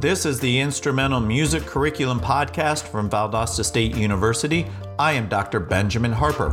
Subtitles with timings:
[0.00, 4.64] This is the Instrumental Music Curriculum Podcast from Valdosta State University.
[4.96, 5.58] I am Dr.
[5.58, 6.50] Benjamin Harper.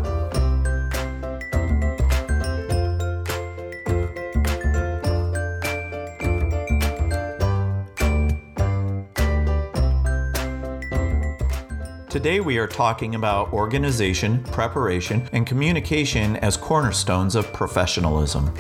[12.10, 18.52] Today, we are talking about organization, preparation, and communication as cornerstones of professionalism.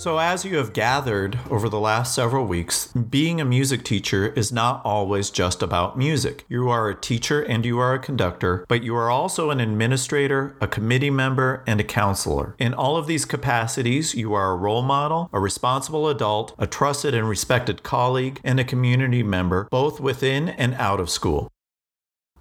[0.00, 4.50] So, as you have gathered over the last several weeks, being a music teacher is
[4.50, 6.46] not always just about music.
[6.48, 10.56] You are a teacher and you are a conductor, but you are also an administrator,
[10.58, 12.54] a committee member, and a counselor.
[12.58, 17.12] In all of these capacities, you are a role model, a responsible adult, a trusted
[17.12, 21.52] and respected colleague, and a community member, both within and out of school.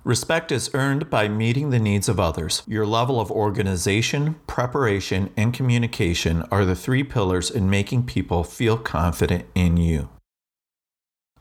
[0.05, 2.63] Respect is earned by meeting the needs of others.
[2.65, 8.77] Your level of organization, preparation, and communication are the three pillars in making people feel
[8.77, 10.09] confident in you.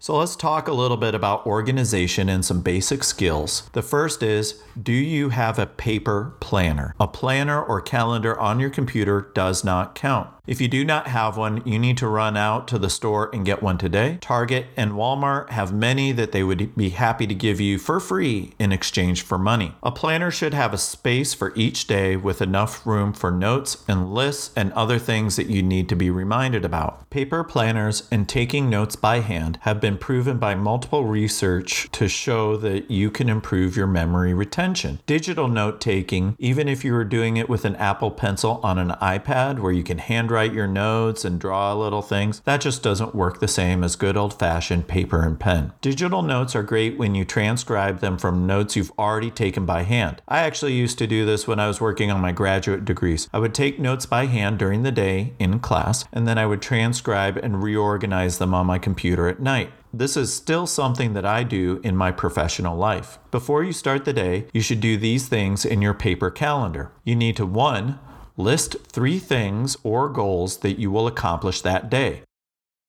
[0.00, 3.68] So let's talk a little bit about organization and some basic skills.
[3.72, 6.94] The first is Do you have a paper planner?
[7.00, 10.30] A planner or calendar on your computer does not count.
[10.48, 13.44] If you do not have one, you need to run out to the store and
[13.44, 14.16] get one today.
[14.22, 18.54] Target and Walmart have many that they would be happy to give you for free
[18.58, 19.74] in exchange for money.
[19.82, 24.14] A planner should have a space for each day with enough room for notes and
[24.14, 27.10] lists and other things that you need to be reminded about.
[27.10, 32.56] Paper planners and taking notes by hand have been proven by multiple research to show
[32.56, 35.00] that you can improve your memory retention.
[35.04, 38.92] Digital note taking, even if you are doing it with an Apple Pencil on an
[39.02, 43.12] iPad where you can handwrite write your notes and draw little things, that just doesn't
[43.12, 45.72] work the same as good old fashioned paper and pen.
[45.80, 50.22] Digital notes are great when you transcribe them from notes you've already taken by hand.
[50.28, 53.28] I actually used to do this when I was working on my graduate degrees.
[53.32, 56.62] I would take notes by hand during the day in class, and then I would
[56.62, 59.72] transcribe and reorganize them on my computer at night.
[59.92, 63.18] This is still something that I do in my professional life.
[63.32, 66.92] Before you start the day, you should do these things in your paper calendar.
[67.04, 67.98] You need to, one,
[68.40, 72.22] List three things or goals that you will accomplish that day.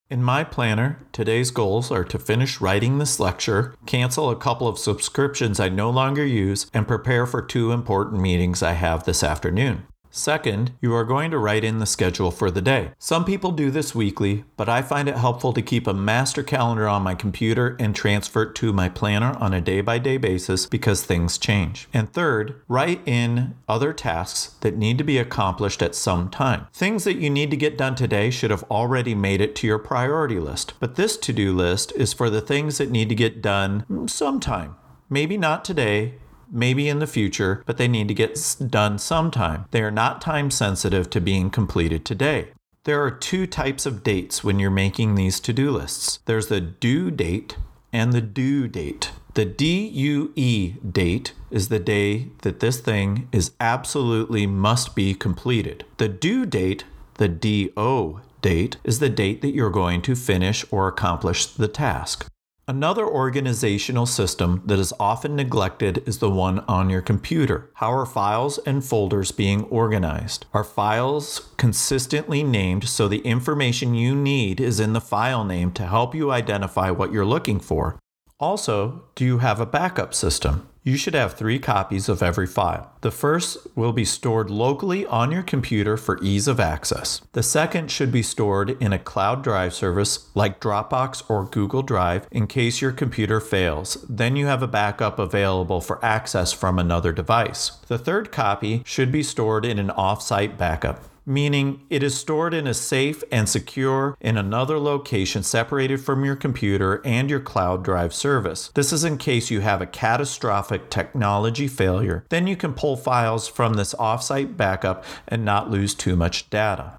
[0.08, 4.78] In my planner, today's goals are to finish writing this lecture, cancel a couple of
[4.78, 9.88] subscriptions I no longer use, and prepare for two important meetings I have this afternoon.
[10.12, 12.92] Second, you are going to write in the schedule for the day.
[12.98, 16.88] Some people do this weekly, but I find it helpful to keep a master calendar
[16.88, 20.66] on my computer and transfer it to my planner on a day by day basis
[20.66, 21.88] because things change.
[21.94, 26.68] And third, write in other tasks that need to be accomplished at some time.
[26.74, 29.80] Things that you need to get done today should have already made it to your
[29.80, 33.42] priority list, but this to do list is for the things that need to get
[33.42, 34.76] done sometime.
[35.10, 36.16] Maybe not today,
[36.52, 39.66] maybe in the future, but they need to get done sometime.
[39.72, 42.50] They are not time sensitive to being completed today.
[42.86, 46.62] There are two types of dates when you're making these to do lists there's the
[46.62, 47.58] due date
[47.92, 49.12] and the due date.
[49.34, 55.86] The DUE date is the day that this thing is absolutely must be completed.
[55.98, 56.84] The due date,
[57.16, 62.28] the DO date, is the date that you're going to finish or accomplish the task.
[62.70, 67.72] Another organizational system that is often neglected is the one on your computer.
[67.74, 70.46] How are files and folders being organized?
[70.54, 75.88] Are files consistently named so the information you need is in the file name to
[75.88, 77.98] help you identify what you're looking for?
[78.40, 80.70] Also, do you have a backup system?
[80.82, 82.92] You should have three copies of every file.
[83.02, 87.22] The first will be stored locally on your computer for ease of access.
[87.34, 92.28] The second should be stored in a cloud drive service like Dropbox or Google Drive
[92.32, 94.06] in case your computer fails.
[94.08, 97.72] Then you have a backup available for access from another device.
[97.88, 102.68] The third copy should be stored in an offsite backup meaning it is stored in
[102.68, 108.14] a safe and secure in another location separated from your computer and your cloud drive
[108.14, 108.72] service.
[108.76, 112.26] This is in case you have a catastrophic technology failure.
[112.30, 116.98] Then you can pull files from this offsite backup and not lose too much data.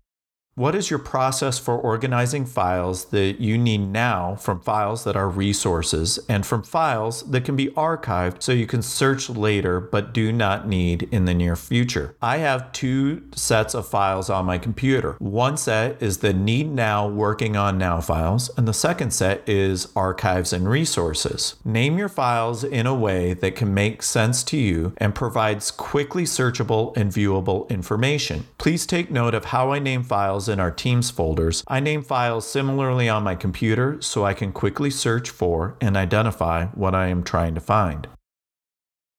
[0.56, 5.28] What is your process for organizing files that you need now from files that are
[5.28, 10.32] resources and from files that can be archived so you can search later but do
[10.32, 12.16] not need in the near future?
[12.20, 15.12] I have two sets of files on my computer.
[15.20, 19.88] One set is the need now working on now files, and the second set is
[19.94, 21.54] archives and resources.
[21.64, 26.24] Name your files in a way that can make sense to you and provides quickly
[26.24, 28.46] searchable and viewable information.
[28.58, 32.48] Please take note of how I name files in our Teams folders, I name files
[32.48, 37.22] similarly on my computer so I can quickly search for and identify what I am
[37.22, 38.08] trying to find.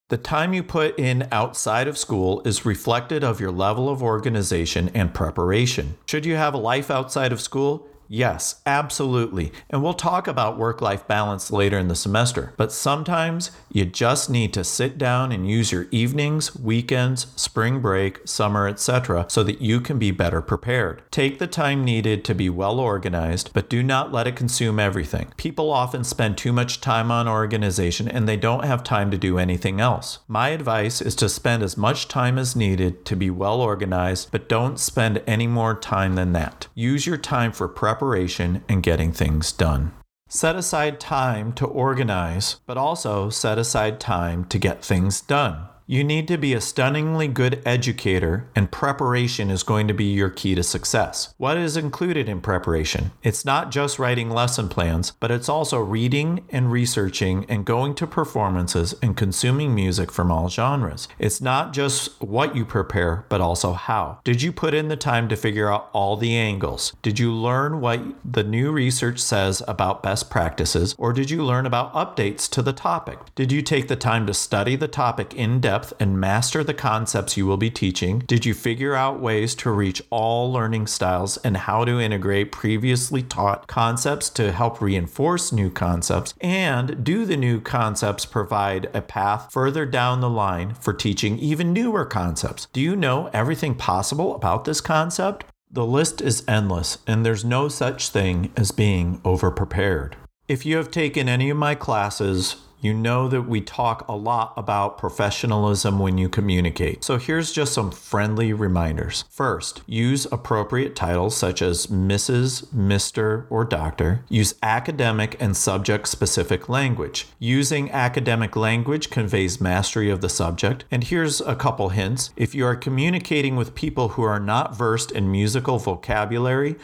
[0.10, 4.90] The time you put in outside of school is reflected of your level of organization
[4.94, 5.98] and preparation.
[6.06, 7.88] Should you have a life outside of school?
[8.14, 9.54] Yes, absolutely.
[9.70, 12.52] And we'll talk about work life balance later in the semester.
[12.58, 18.20] But sometimes you just need to sit down and use your evenings, weekends, spring break,
[18.28, 21.04] summer, etc., so that you can be better prepared.
[21.10, 25.32] Take the time needed to be well organized, but do not let it consume everything.
[25.38, 29.38] People often spend too much time on organization and they don't have time to do
[29.38, 30.20] anything else.
[30.28, 34.50] My advice is to spend as much time as needed to be well organized, but
[34.50, 36.68] don't spend any more time than that.
[36.76, 39.92] Use your time for preparation preparation and getting things done.
[40.28, 45.68] Set aside time to organize, but also set aside time to get things done.
[45.88, 50.30] You need to be a stunningly good educator, and preparation is going to be your
[50.30, 51.34] key to success.
[51.38, 53.12] What is included in preparation?
[53.24, 58.08] It's not just writing lesson plans, but it's also reading and researching and going to
[58.08, 61.10] performances and consuming music from all genres.
[61.20, 64.20] It's not just what you prepare, but also how.
[64.24, 66.94] Did you put in the time to figure out all the angles?
[67.02, 71.66] Did you learn what the new research says about best practices, or did you learn
[71.66, 73.20] about updates to the topic?
[73.36, 75.81] Did you take the time to study the topic in depth?
[75.82, 78.20] Depth and master the concepts you will be teaching?
[78.20, 83.24] Did you figure out ways to reach all learning styles and how to integrate previously
[83.24, 86.36] taught concepts to help reinforce new concepts?
[86.40, 91.74] And do the new concepts provide a path further down the line for teaching even
[91.74, 92.68] newer concepts?
[92.74, 95.46] Do you know everything possible about this concept?
[95.72, 100.14] The list is endless, and there's no such thing as being overprepared.
[100.48, 104.54] If you have taken any of my classes, you know that we talk a lot
[104.58, 107.04] about professionalism when you communicate.
[107.04, 109.24] So here's just some friendly reminders.
[109.30, 114.26] First, use appropriate titles such as Mrs., Mr., or Doctor.
[114.30, 117.28] Use academic and subject specific language.
[117.40, 120.86] Using academic language conveys mastery of the subject.
[120.90, 122.32] And here's a couple hints.
[122.36, 126.76] If you are communicating with people who are not versed in musical vocabulary,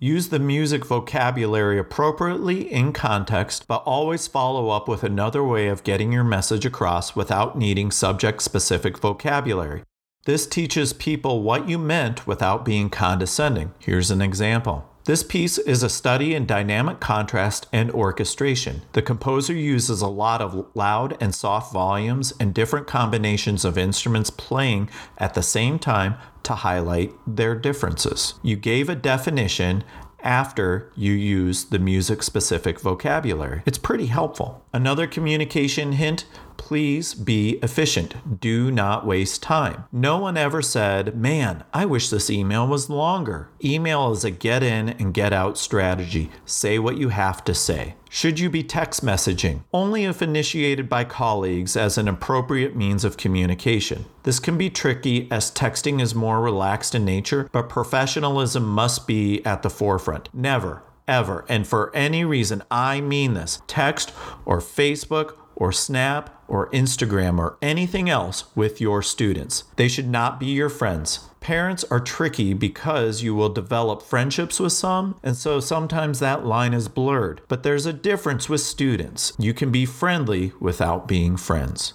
[0.00, 5.82] Use the music vocabulary appropriately in context, but always follow up with another way of
[5.82, 9.82] getting your message across without needing subject specific vocabulary.
[10.24, 13.74] This teaches people what you meant without being condescending.
[13.80, 14.87] Here's an example.
[15.08, 18.82] This piece is a study in dynamic contrast and orchestration.
[18.92, 24.28] The composer uses a lot of loud and soft volumes and different combinations of instruments
[24.28, 28.34] playing at the same time to highlight their differences.
[28.42, 29.82] You gave a definition
[30.20, 33.62] after you use the music specific vocabulary.
[33.64, 34.62] It's pretty helpful.
[34.74, 36.26] Another communication hint
[36.58, 38.40] please be efficient.
[38.40, 39.84] Do not waste time.
[39.90, 43.48] No one ever said, Man, I wish this email was longer.
[43.64, 46.30] Email is a get in and get out strategy.
[46.44, 47.94] Say what you have to say.
[48.10, 49.62] Should you be text messaging?
[49.72, 54.06] Only if initiated by colleagues as an appropriate means of communication.
[54.22, 59.44] This can be tricky as texting is more relaxed in nature, but professionalism must be
[59.44, 60.28] at the forefront.
[60.34, 64.12] Never, ever, and for any reason, I mean this, text
[64.44, 69.64] or Facebook or Snap or Instagram or anything else with your students.
[69.76, 71.28] They should not be your friends.
[71.40, 76.74] Parents are tricky because you will develop friendships with some, and so sometimes that line
[76.74, 77.42] is blurred.
[77.48, 79.32] But there's a difference with students.
[79.38, 81.94] You can be friendly without being friends.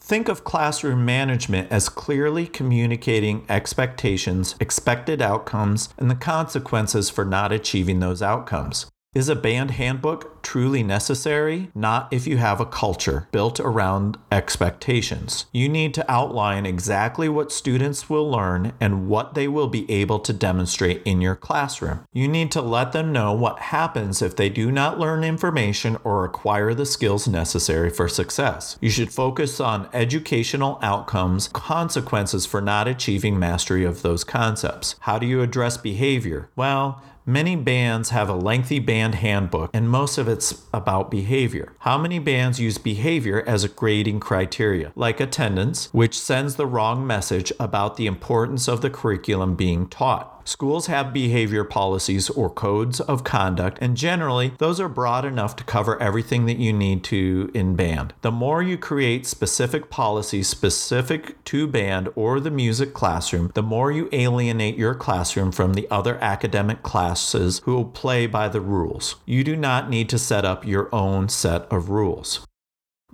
[0.00, 7.50] Think of classroom management as clearly communicating expectations, expected outcomes, and the consequences for not
[7.50, 8.86] achieving those outcomes.
[9.16, 11.70] Is a band handbook truly necessary?
[11.74, 15.46] Not if you have a culture built around expectations.
[15.52, 20.18] You need to outline exactly what students will learn and what they will be able
[20.18, 22.04] to demonstrate in your classroom.
[22.12, 26.26] You need to let them know what happens if they do not learn information or
[26.26, 28.76] acquire the skills necessary for success.
[28.82, 34.94] You should focus on educational outcomes, consequences for not achieving mastery of those concepts.
[35.00, 36.50] How do you address behavior?
[36.54, 41.72] Well, Many bands have a lengthy band handbook, and most of it's about behavior.
[41.80, 47.04] How many bands use behavior as a grading criteria, like attendance, which sends the wrong
[47.04, 50.35] message about the importance of the curriculum being taught?
[50.46, 55.64] Schools have behavior policies or codes of conduct, and generally, those are broad enough to
[55.64, 58.14] cover everything that you need to in band.
[58.22, 63.90] The more you create specific policies specific to band or the music classroom, the more
[63.90, 69.16] you alienate your classroom from the other academic classes who will play by the rules.
[69.26, 72.46] You do not need to set up your own set of rules.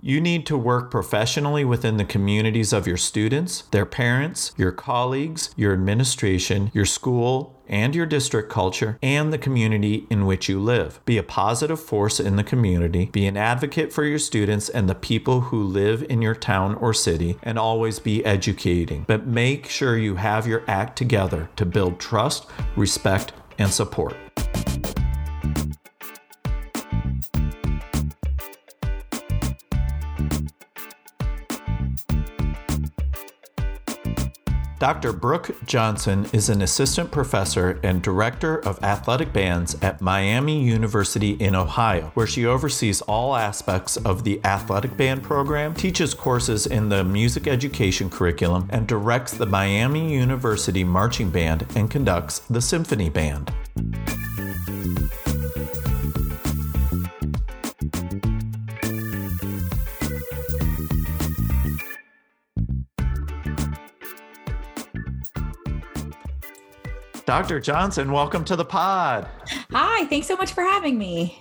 [0.05, 5.53] You need to work professionally within the communities of your students, their parents, your colleagues,
[5.55, 10.99] your administration, your school, and your district culture and the community in which you live.
[11.05, 14.93] Be a positive force in the community, be an advocate for your students and the
[14.93, 19.05] people who live in your town or city, and always be educating.
[19.07, 22.45] But make sure you have your act together to build trust,
[22.75, 24.17] respect, and support.
[34.83, 35.13] Dr.
[35.13, 41.55] Brooke Johnson is an assistant professor and director of athletic bands at Miami University in
[41.55, 47.01] Ohio, where she oversees all aspects of the athletic band program, teaches courses in the
[47.01, 53.53] music education curriculum, and directs the Miami University Marching Band and conducts the Symphony Band.
[67.25, 67.61] Dr.
[67.61, 69.29] Johnson, welcome to the pod.
[69.71, 71.39] Hi, thanks so much for having me.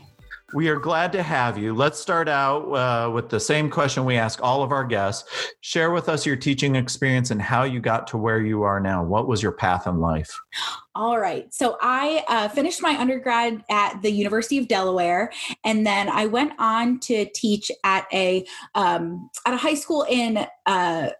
[0.54, 1.74] We are glad to have you.
[1.74, 5.54] Let's start out uh, with the same question we ask all of our guests.
[5.62, 9.02] Share with us your teaching experience and how you got to where you are now.
[9.02, 10.38] What was your path in life?
[10.94, 11.52] All right.
[11.52, 15.32] So I uh, finished my undergrad at the University of Delaware,
[15.64, 20.46] and then I went on to teach at a um, at a high school in
[20.66, 21.10] uh,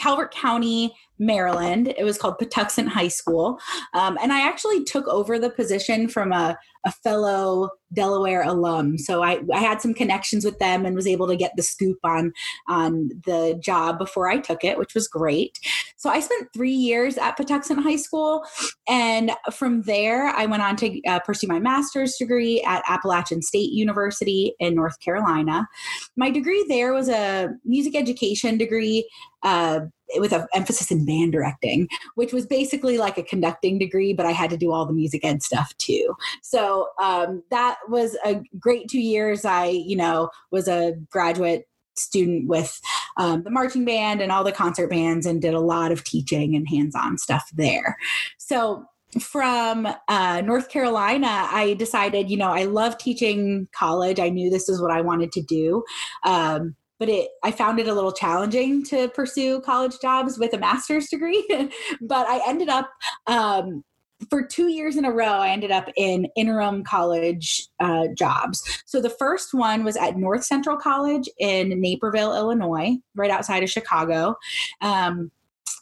[0.00, 1.92] Calvert County, Maryland.
[1.98, 3.58] It was called Patuxent High School.
[3.92, 8.96] Um, and I actually took over the position from a, a fellow Delaware alum.
[8.96, 11.98] So I, I had some connections with them and was able to get the scoop
[12.04, 12.32] on,
[12.68, 15.58] on the job before I took it, which was great.
[15.96, 18.44] So I spent three years at Patuxent High School.
[18.88, 23.72] And from there, I went on to uh, pursue my master's degree at Appalachian State
[23.72, 25.68] University in North Carolina.
[26.16, 29.06] My degree there was a music education degree.
[29.42, 29.80] Uh,
[30.16, 34.32] with an emphasis in band directing, which was basically like a conducting degree, but I
[34.32, 36.14] had to do all the music ed stuff too.
[36.42, 39.44] So um, that was a great two years.
[39.44, 42.80] I, you know, was a graduate student with
[43.18, 46.56] um, the marching band and all the concert bands and did a lot of teaching
[46.56, 47.96] and hands-on stuff there.
[48.38, 48.84] So
[49.20, 54.20] from uh, North Carolina, I decided, you know, I love teaching college.
[54.20, 55.82] I knew this is what I wanted to do.
[56.24, 60.58] Um, but it I found it a little challenging to pursue college jobs with a
[60.58, 61.44] master's degree.
[62.00, 62.88] but I ended up
[63.26, 63.82] um,
[64.28, 68.82] for two years in a row, I ended up in interim college uh, jobs.
[68.84, 73.70] So the first one was at North Central College in Naperville, Illinois, right outside of
[73.70, 74.36] Chicago.
[74.82, 75.30] Um,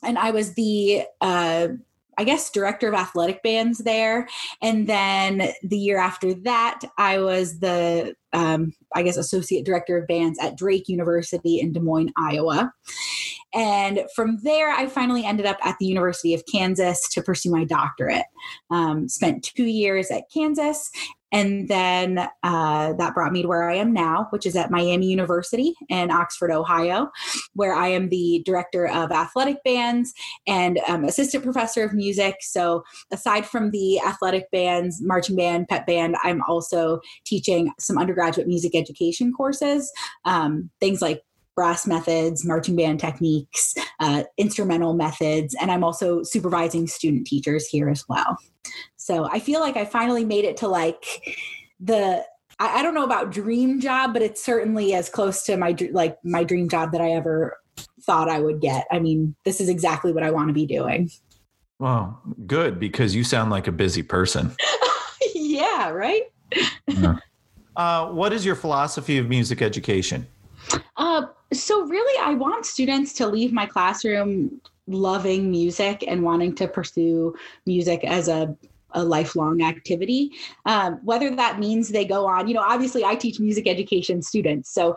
[0.05, 1.69] and I was the uh,
[2.19, 4.29] I guess, director of athletic bands there.
[4.61, 10.07] And then the year after that, I was the, um, I guess, associate director of
[10.07, 12.73] bands at Drake University in Des Moines, Iowa.
[13.55, 17.65] And from there, I finally ended up at the University of Kansas to pursue my
[17.65, 18.27] doctorate.
[18.71, 20.91] Um, spent two years at Kansas
[21.33, 25.07] and then uh, that brought me to where I am now, which is at Miami
[25.09, 27.11] University in Oxford, Ohio,
[27.55, 30.15] where I am the director of athletic bands
[30.47, 32.37] and um, assistant professor of music.
[32.41, 38.47] So, aside from the athletic bands, marching band, pep band, I'm also teaching some undergraduate
[38.47, 39.93] music education courses,
[40.25, 41.23] um, things like
[41.59, 47.89] brass methods, marching band techniques, uh, instrumental methods, and I'm also supervising student teachers here
[47.89, 48.37] as well.
[48.95, 51.05] So I feel like I finally made it to like
[51.81, 52.25] the
[52.61, 56.17] I, I don't know about dream job, but it's certainly as close to my like
[56.23, 57.59] my dream job that I ever
[58.03, 58.87] thought I would get.
[58.93, 61.11] I mean, this is exactly what I want to be doing.
[61.81, 64.55] Well, good because you sound like a busy person.
[65.35, 66.23] yeah, right.
[66.87, 67.19] yeah.
[67.75, 70.29] Uh, what is your philosophy of music education?
[70.97, 76.69] Uh, so really, I want students to leave my classroom loving music and wanting to
[76.69, 77.35] pursue
[77.67, 78.57] music as a
[78.93, 80.33] a lifelong activity.
[80.65, 84.71] Um, whether that means they go on, you know, obviously I teach music education students,
[84.71, 84.97] so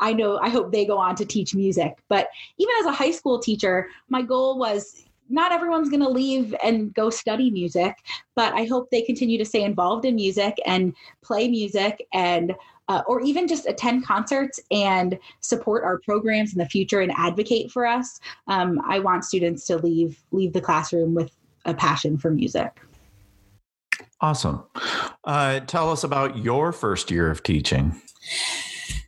[0.00, 1.98] I know I hope they go on to teach music.
[2.08, 2.28] But
[2.58, 6.92] even as a high school teacher, my goal was not everyone's going to leave and
[6.94, 7.94] go study music,
[8.34, 12.54] but I hope they continue to stay involved in music and play music and
[12.88, 17.70] uh, or even just attend concerts and support our programs in the future and advocate
[17.70, 18.20] for us.
[18.46, 21.30] Um, I want students to leave leave the classroom with
[21.64, 22.80] a passion for music.
[24.20, 24.64] Awesome.
[25.24, 28.00] Uh, tell us about your first year of teaching.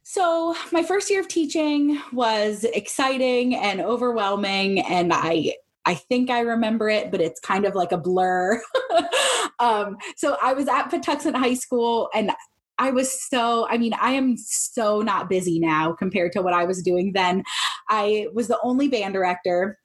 [0.03, 5.55] So, my first year of teaching was exciting and overwhelming, and I
[5.87, 8.61] I think I remember it, but it's kind of like a blur.
[9.59, 12.31] um, so I was at Patuxent High School, and
[12.81, 16.65] I was so, I mean, I am so not busy now compared to what I
[16.65, 17.45] was doing then.
[17.89, 19.79] I was the only band director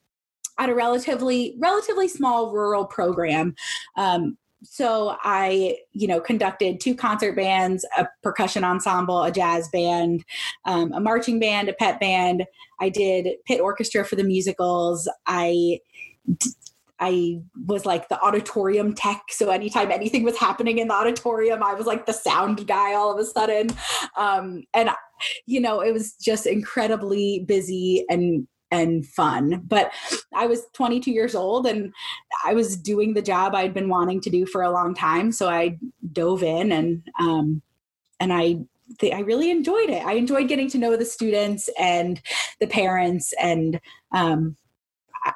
[0.57, 3.53] at a relatively relatively small rural program
[3.97, 10.23] um, so I, you know, conducted two concert bands, a percussion ensemble, a jazz band,
[10.65, 12.45] um, a marching band, a pep band.
[12.79, 15.09] I did pit orchestra for the musicals.
[15.27, 15.79] I
[16.99, 19.23] I was like the auditorium tech.
[19.29, 23.11] So anytime anything was happening in the auditorium, I was like the sound guy all
[23.11, 23.69] of a sudden.
[24.17, 24.89] Um, and,
[25.45, 29.61] you know, it was just incredibly busy and and fun.
[29.67, 29.91] But
[30.33, 31.93] I was 22 years old and
[32.43, 35.31] I was doing the job I'd been wanting to do for a long time.
[35.31, 35.77] So I
[36.11, 37.61] dove in and um,
[38.19, 38.57] and I
[39.01, 40.05] I really enjoyed it.
[40.05, 42.21] I enjoyed getting to know the students and
[42.59, 43.79] the parents and
[44.13, 44.55] um,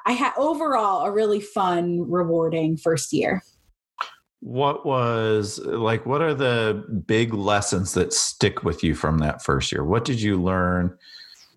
[0.06, 3.42] I had overall a really fun, rewarding first year.
[4.40, 9.70] What was like, what are the big lessons that stick with you from that first
[9.70, 9.84] year?
[9.84, 10.96] What did you learn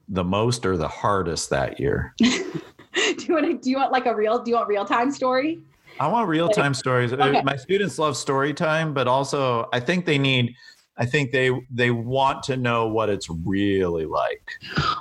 [0.10, 2.14] the most or the hardest that year?
[2.18, 2.28] do
[2.96, 5.60] you want to, do you want like a real do you want real time story?
[6.00, 7.14] I want real time stories.
[7.14, 7.42] Uh, okay.
[7.44, 10.54] My students love story time, but also I think they need
[10.98, 14.52] I think they they want to know what it's really like.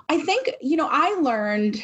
[0.08, 1.82] I think, you know, I learned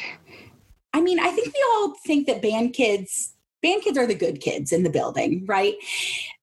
[0.93, 4.41] I mean, I think we all think that band kids band kids are the good
[4.41, 5.75] kids in the building, right?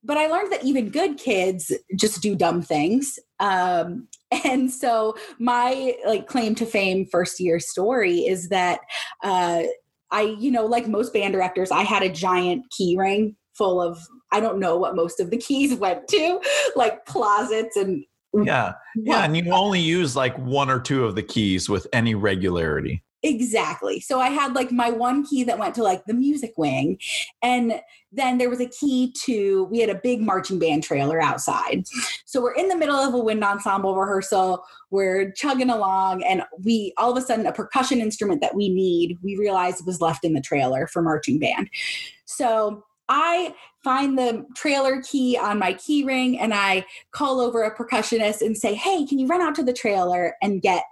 [0.04, 3.18] But I learned that even good kids just do dumb things.
[3.40, 4.08] Um,
[4.44, 8.80] and so my like claim to fame first year story is that
[9.22, 9.62] uh,
[10.10, 13.98] I, you know, like most band directors, I had a giant key ring full of
[14.32, 16.40] I don't know what most of the keys went to,
[16.74, 18.72] like closets and yeah.
[18.94, 19.24] Yeah.
[19.24, 23.02] And you only use like one or two of the keys with any regularity.
[23.22, 24.00] Exactly.
[24.00, 26.98] So I had like my one key that went to like the music wing.
[27.42, 27.80] And
[28.12, 31.84] then there was a key to, we had a big marching band trailer outside.
[32.24, 34.64] So we're in the middle of a wind ensemble rehearsal.
[34.90, 39.18] We're chugging along, and we all of a sudden, a percussion instrument that we need,
[39.22, 41.68] we realized was left in the trailer for marching band.
[42.24, 47.76] So I find the trailer key on my key ring and I call over a
[47.76, 50.84] percussionist and say, Hey, can you run out to the trailer and get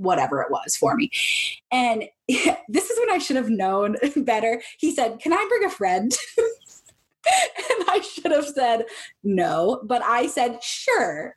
[0.00, 1.10] whatever it was for me.
[1.70, 2.04] And
[2.68, 4.62] this is when I should have known better.
[4.78, 6.12] He said, Can I bring a friend?
[6.38, 8.86] and I should have said
[9.22, 11.36] no, but I said, Sure,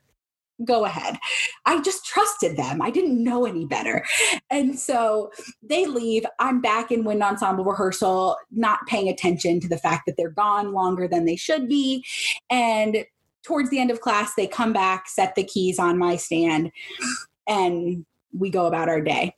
[0.63, 1.17] go ahead.
[1.65, 2.81] I just trusted them.
[2.81, 4.05] I didn't know any better.
[4.49, 6.25] And so they leave.
[6.39, 10.71] I'm back in wind ensemble rehearsal, not paying attention to the fact that they're gone
[10.71, 12.05] longer than they should be.
[12.49, 13.05] And
[13.43, 16.71] towards the end of class, they come back, set the keys on my stand,
[17.47, 18.05] and
[18.37, 19.35] we go about our day.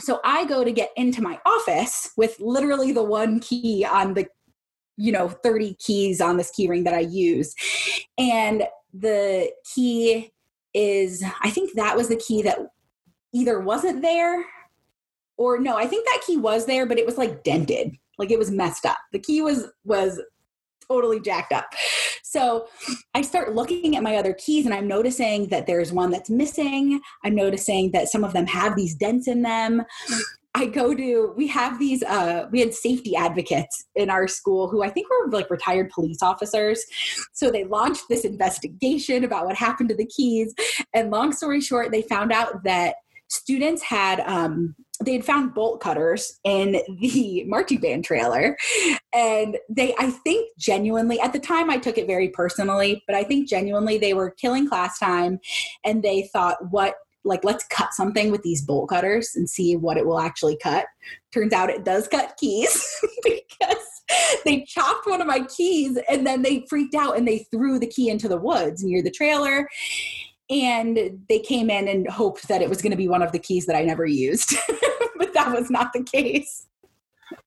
[0.00, 4.26] So I go to get into my office with literally the one key on the,
[4.96, 7.54] you know, 30 keys on this key ring that I use.
[8.18, 10.32] And the key
[10.74, 12.58] is, I think that was the key that
[13.32, 14.44] either wasn't there
[15.36, 17.96] or no, I think that key was there, but it was like dented.
[18.18, 18.98] Like it was messed up.
[19.12, 20.20] The key was was
[20.86, 21.64] totally jacked up.
[22.30, 22.68] So
[23.12, 27.00] I start looking at my other keys and I'm noticing that there's one that's missing.
[27.24, 29.82] I'm noticing that some of them have these dents in them.
[30.54, 34.84] I go to we have these uh we had safety advocates in our school who
[34.84, 36.84] I think were like retired police officers.
[37.32, 40.54] So they launched this investigation about what happened to the keys
[40.94, 42.94] and long story short they found out that
[43.26, 48.56] students had um, they had found bolt cutters in the marching band trailer.
[49.14, 53.24] And they i think genuinely at the time i took it very personally but i
[53.24, 55.40] think genuinely they were killing class time
[55.84, 59.96] and they thought what like let's cut something with these bolt cutters and see what
[59.96, 60.86] it will actually cut.
[61.32, 63.76] Turns out it does cut keys because
[64.44, 67.86] they chopped one of my keys and then they freaked out and they threw the
[67.86, 69.68] key into the woods near the trailer
[70.50, 73.38] and they came in and hoped that it was going to be one of the
[73.38, 74.54] keys that I never used,
[75.18, 76.66] but that was not the case.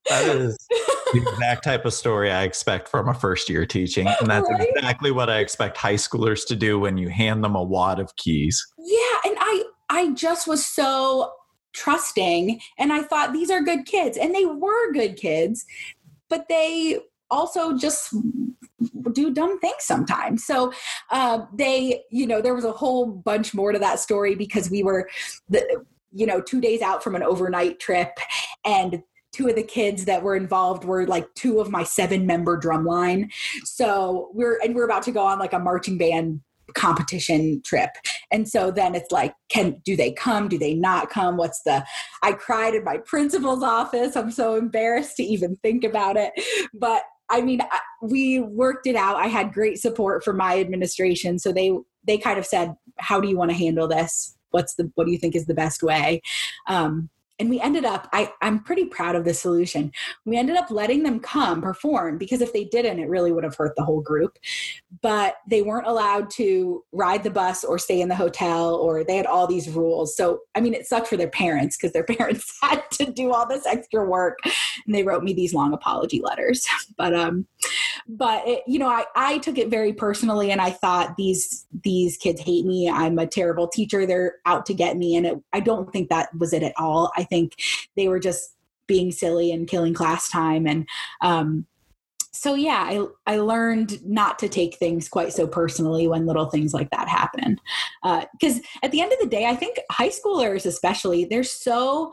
[0.09, 4.07] That is the exact type of story I expect from a first year teaching.
[4.07, 4.69] And that's right?
[4.73, 8.15] exactly what I expect high schoolers to do when you hand them a wad of
[8.15, 8.65] keys.
[8.77, 9.19] Yeah.
[9.25, 11.33] And I, I just was so
[11.73, 14.17] trusting and I thought these are good kids.
[14.17, 15.65] And they were good kids,
[16.29, 16.99] but they
[17.33, 18.13] also just
[19.11, 20.45] do dumb things sometimes.
[20.45, 20.71] So
[21.11, 24.83] uh, they, you know, there was a whole bunch more to that story because we
[24.83, 25.09] were
[25.49, 28.11] the, you know, two days out from an overnight trip
[28.65, 32.55] and two of the kids that were involved were like two of my seven member
[32.55, 33.31] drum line.
[33.63, 36.41] So we're, and we're about to go on like a marching band
[36.75, 37.89] competition trip.
[38.31, 40.47] And so then it's like can do they come?
[40.47, 41.37] Do they not come?
[41.37, 41.85] What's the
[42.21, 44.15] i cried in my principal's office.
[44.15, 46.33] I'm so embarrassed to even think about it.
[46.73, 47.61] But I mean,
[48.01, 49.15] we worked it out.
[49.15, 51.71] I had great support from my administration, so they
[52.05, 54.37] they kind of said, "How do you want to handle this?
[54.51, 56.21] What's the what do you think is the best way?"
[56.67, 59.91] Um, and we ended up I, i'm pretty proud of the solution.
[60.25, 63.55] We ended up letting them come perform because if they didn't it really would have
[63.55, 64.37] hurt the whole group.
[65.01, 69.17] But they weren't allowed to ride the bus or stay in the hotel or they
[69.17, 70.15] had all these rules.
[70.15, 73.47] So i mean it sucked for their parents because their parents had to do all
[73.47, 74.39] this extra work.
[74.85, 76.67] And they wrote me these long apology letters.
[76.95, 77.47] But um
[78.07, 82.17] but it, you know I, I took it very personally and i thought these these
[82.17, 82.89] kids hate me.
[82.89, 84.05] I'm a terrible teacher.
[84.05, 85.15] They're out to get me.
[85.15, 87.11] And it, i don't think that was it at all.
[87.15, 87.53] I think
[87.95, 88.55] they were just
[88.87, 90.67] being silly and killing class time.
[90.67, 90.87] And
[91.21, 91.65] um,
[92.33, 96.73] so yeah I, I learned not to take things quite so personally when little things
[96.73, 97.59] like that happen.
[98.01, 102.11] Because uh, at the end of the day i think high schoolers especially they're so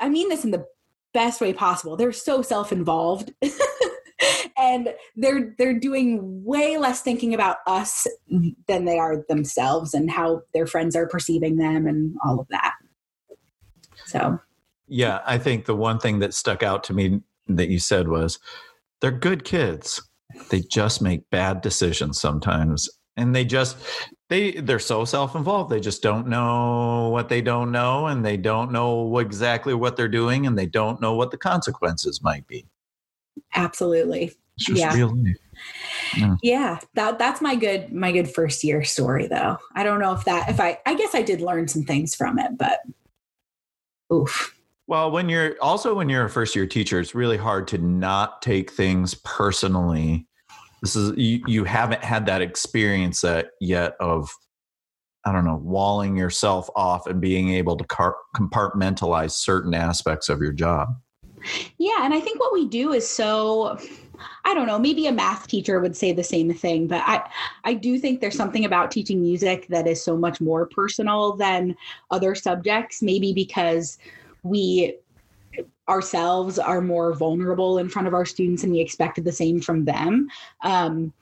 [0.00, 0.64] i mean this in the
[1.12, 3.32] best way possible they're so self-involved.
[4.56, 8.06] And they're they're doing way less thinking about us
[8.68, 12.74] than they are themselves and how their friends are perceiving them and all of that
[14.06, 14.38] so.
[14.86, 18.38] Yeah i think the one thing that stuck out to me that you said was
[19.00, 20.00] they're good kids.
[20.50, 22.88] They just make bad decisions sometimes.
[23.16, 23.76] And they just
[24.28, 25.70] they they're so self-involved.
[25.70, 30.08] They just don't know what they don't know and they don't know exactly what they're
[30.08, 32.66] doing and they don't know what the consequences might be.
[33.54, 34.32] Absolutely.
[34.68, 34.94] Yeah.
[36.16, 36.36] yeah.
[36.42, 39.58] yeah that that's my good my good first year story though.
[39.74, 42.38] I don't know if that if i i guess i did learn some things from
[42.38, 42.80] it but
[44.12, 44.58] oof.
[44.86, 48.42] Well when you're also when you're a first year teacher it's really hard to not
[48.42, 50.26] take things personally.
[50.82, 54.30] This is you, you haven't had that experience that yet of
[55.24, 60.40] i don't know walling yourself off and being able to car- compartmentalize certain aspects of
[60.40, 60.88] your job.
[61.78, 63.78] Yeah and i think what we do is so
[64.44, 67.22] I don't know, maybe a math teacher would say the same thing, but I
[67.64, 71.76] I do think there's something about teaching music that is so much more personal than
[72.10, 73.98] other subjects, maybe because
[74.42, 74.96] we
[75.88, 79.84] ourselves are more vulnerable in front of our students and we expected the same from
[79.84, 80.28] them.
[80.62, 81.12] Um,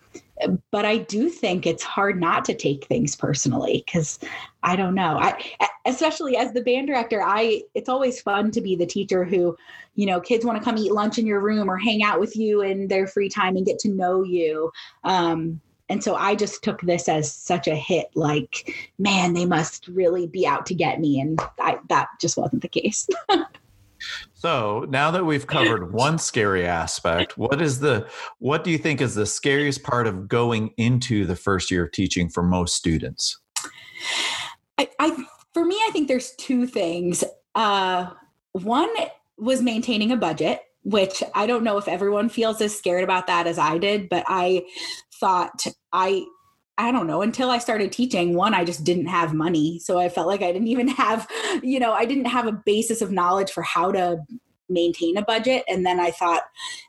[0.70, 4.18] but I do think it's hard not to take things personally because
[4.62, 5.18] I don't know.
[5.18, 5.42] I
[5.84, 9.56] especially as the band director, I it's always fun to be the teacher who,
[9.94, 12.36] you know, kids want to come eat lunch in your room or hang out with
[12.36, 14.70] you in their free time and get to know you.
[15.04, 18.10] Um, and so I just took this as such a hit.
[18.14, 22.62] Like, man, they must really be out to get me, and I, that just wasn't
[22.62, 23.06] the case.
[24.34, 29.00] So now that we've covered one scary aspect, what is the what do you think
[29.00, 33.38] is the scariest part of going into the first year of teaching for most students?
[34.78, 37.24] I, I for me, I think there's two things.
[37.54, 38.10] Uh,
[38.52, 38.90] one
[39.38, 43.46] was maintaining a budget, which I don't know if everyone feels as scared about that
[43.46, 44.64] as I did, but I
[45.20, 46.24] thought I
[46.78, 49.78] I don't know, until I started teaching, one, I just didn't have money.
[49.78, 51.28] So I felt like I didn't even have,
[51.62, 54.18] you know, I didn't have a basis of knowledge for how to
[54.68, 55.64] maintain a budget.
[55.68, 56.42] And then I thought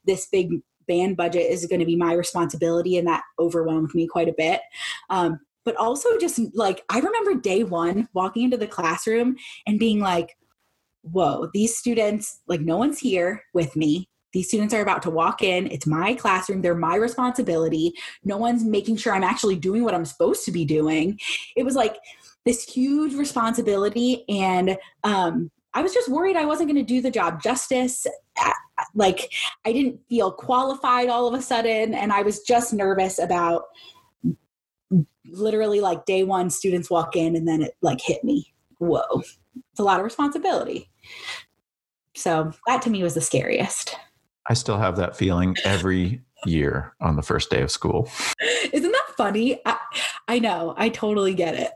[0.06, 2.98] this big band budget is going to be my responsibility.
[2.98, 4.62] And that overwhelmed me quite a bit.
[5.10, 10.00] Um, but also just like, I remember day one walking into the classroom and being
[10.00, 10.36] like,
[11.04, 15.42] whoa, these students, like, no one's here with me these students are about to walk
[15.42, 15.68] in.
[15.72, 16.62] It's my classroom.
[16.62, 17.94] They're my responsibility.
[18.24, 21.20] No one's making sure I'm actually doing what I'm supposed to be doing.
[21.56, 21.98] It was like
[22.46, 24.26] this huge responsibility.
[24.28, 28.06] And um, I was just worried I wasn't going to do the job justice.
[28.96, 29.32] Like,
[29.66, 31.94] I didn't feel qualified all of a sudden.
[31.94, 33.64] And I was just nervous about
[35.26, 38.54] literally like day one, students walk in and then it like hit me.
[38.80, 40.90] Whoa, it's a lot of responsibility.
[42.16, 43.96] So that to me was the scariest.
[44.48, 48.10] I still have that feeling every year on the first day of school.
[48.72, 49.60] Isn't that funny?
[49.66, 49.78] I,
[50.28, 50.74] I know.
[50.78, 51.72] I totally get it.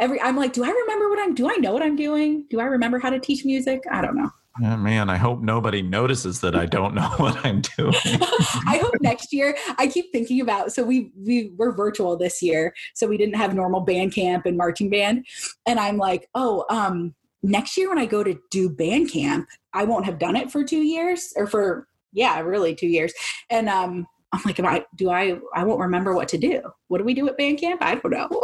[0.00, 2.46] Every I'm like, do I remember what I'm do I know what I'm doing?
[2.50, 3.82] Do I remember how to teach music?
[3.90, 4.30] I don't know.
[4.62, 7.94] Oh, man, I hope nobody notices that I don't know what I'm doing.
[8.04, 9.56] I hope next year.
[9.78, 10.72] I keep thinking about.
[10.72, 14.56] So we we were virtual this year, so we didn't have normal band camp and
[14.56, 15.26] marching band,
[15.66, 19.84] and I'm like, oh, um, next year when I go to do band camp, I
[19.84, 23.12] won't have done it for two years or for yeah, really two years.
[23.50, 26.62] And um, I'm like, am I, do I, I won't remember what to do.
[26.88, 27.82] What do we do at band camp?
[27.82, 28.42] I don't know.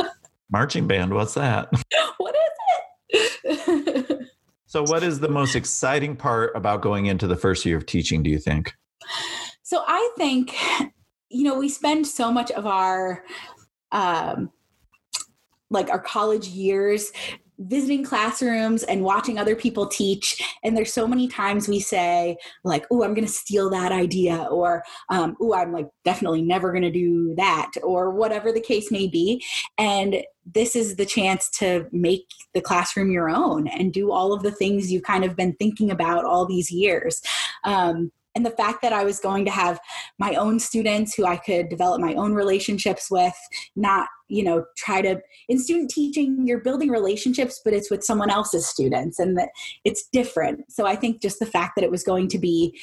[0.50, 1.68] Marching band, what's that?
[2.18, 4.28] What is it?
[4.66, 8.22] so, what is the most exciting part about going into the first year of teaching,
[8.22, 8.72] do you think?
[9.62, 10.56] So, I think,
[11.28, 13.22] you know, we spend so much of our,
[13.92, 14.50] um,
[15.70, 17.12] like our college years
[17.58, 20.40] visiting classrooms and watching other people teach.
[20.62, 24.46] And there's so many times we say like oh i'm going to steal that idea
[24.50, 28.90] or um, oh i'm like definitely never going to do that or whatever the case
[28.90, 29.42] may be.
[29.78, 34.42] And this is the chance to make the classroom your own and do all of
[34.42, 37.20] the things you've kind of been thinking about all these years.
[37.64, 39.80] Um, and the fact that I was going to have
[40.18, 43.34] my own students who I could develop my own relationships with,
[43.74, 48.30] not, you know, try to, in student teaching, you're building relationships, but it's with someone
[48.30, 49.48] else's students and that
[49.84, 50.70] it's different.
[50.70, 52.78] So I think just the fact that it was going to be,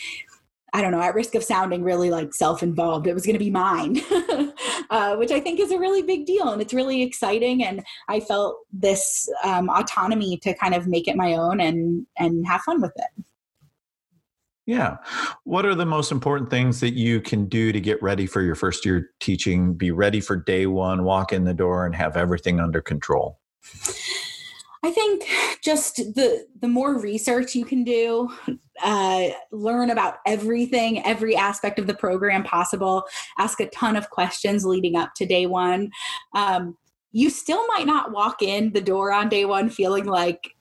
[0.74, 3.40] I don't know, at risk of sounding really like self involved, it was going to
[3.40, 4.02] be mine,
[4.90, 6.50] uh, which I think is a really big deal.
[6.50, 7.64] And it's really exciting.
[7.64, 12.48] And I felt this um, autonomy to kind of make it my own and, and
[12.48, 13.24] have fun with it.
[14.66, 14.98] Yeah.
[15.44, 18.56] What are the most important things that you can do to get ready for your
[18.56, 19.74] first year teaching?
[19.74, 23.40] Be ready for day one, walk in the door, and have everything under control?
[24.86, 25.26] I think
[25.64, 28.30] just the the more research you can do,
[28.84, 33.04] uh, learn about everything, every aspect of the program possible.
[33.38, 35.90] Ask a ton of questions leading up to day one.
[36.36, 36.78] Um,
[37.14, 40.52] you still might not walk in the door on day one feeling like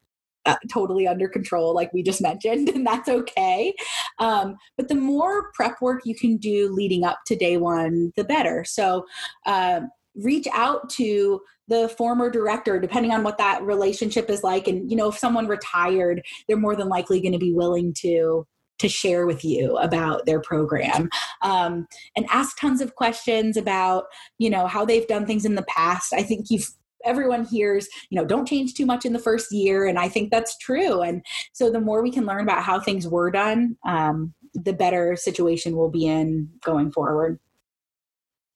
[0.46, 3.74] uh, totally under control, like we just mentioned, and that's okay.
[4.18, 8.24] Um, but the more prep work you can do leading up to day one, the
[8.24, 8.64] better.
[8.64, 9.06] So,
[9.46, 9.82] uh,
[10.14, 14.96] reach out to the former director depending on what that relationship is like and you
[14.96, 18.46] know if someone retired they're more than likely going to be willing to
[18.78, 21.08] to share with you about their program
[21.42, 24.04] um, and ask tons of questions about
[24.38, 26.68] you know how they've done things in the past i think you've
[27.04, 29.86] everyone hears you know don't change too much in the first year.
[29.86, 31.02] And i think that's true.
[31.02, 35.16] And so the more we can learn about how things were done um, the better
[35.16, 37.38] situation we'll be in going forward.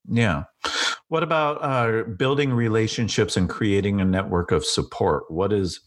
[0.08, 0.44] Yeah.
[1.08, 5.30] What about uh, building relationships and creating a network of support?
[5.30, 5.80] What is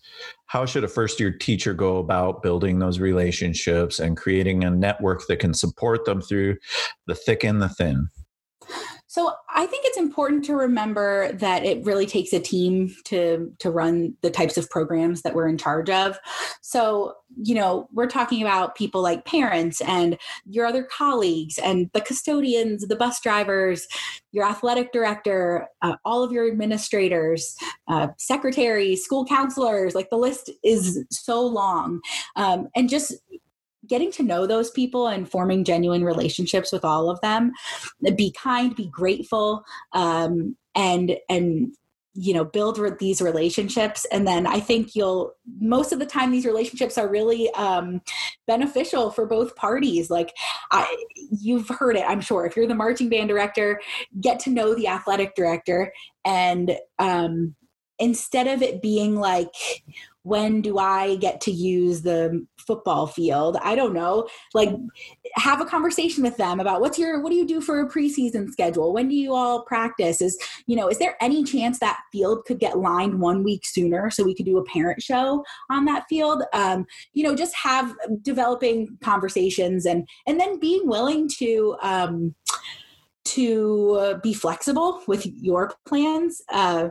[0.47, 5.27] how should a first year teacher go about building those relationships and creating a network
[5.27, 6.57] that can support them through
[7.05, 8.09] the thick and the thin
[9.09, 13.71] so I think it's important to remember that it really takes a team to to
[13.71, 16.19] run the types of programs that we're in charge of.
[16.61, 22.01] So, you know, we're talking about people like parents and your other colleagues and the
[22.01, 23.87] custodians, the bus drivers,
[24.31, 27.55] your athletic director, uh, all of your administrators,
[27.87, 31.99] uh, secretaries, school counselors, like the list is so long.
[32.35, 33.15] Um, and just
[33.89, 37.51] getting to know those people and forming genuine relationships with all of them
[38.15, 41.73] be kind be grateful um, and and
[42.13, 44.05] you know build re- these relationships.
[44.11, 48.01] And then i think you'll most of the time these relationships are really um,
[48.47, 50.09] beneficial for both parties.
[50.09, 50.33] Like
[50.71, 52.45] I, you've heard it i'm sure.
[52.45, 53.79] If you're the marching band director
[54.19, 55.93] get to know the athletic director
[56.25, 57.55] and um,
[57.99, 59.53] instead of it being like
[60.23, 63.57] when do I get to use the football field?
[63.63, 64.27] I don't know.
[64.53, 64.69] Like
[65.35, 68.51] have a conversation with them about what's your what do you do for a preseason
[68.51, 68.93] schedule?
[68.93, 70.21] When do you all practice?
[70.21, 74.09] Is, you know, is there any chance that field could get lined one week sooner
[74.09, 76.43] so we could do a parent show on that field?
[76.53, 82.35] Um, you know, just have developing conversations and and then being willing to um
[83.23, 86.41] to be flexible with your plans.
[86.51, 86.89] Uh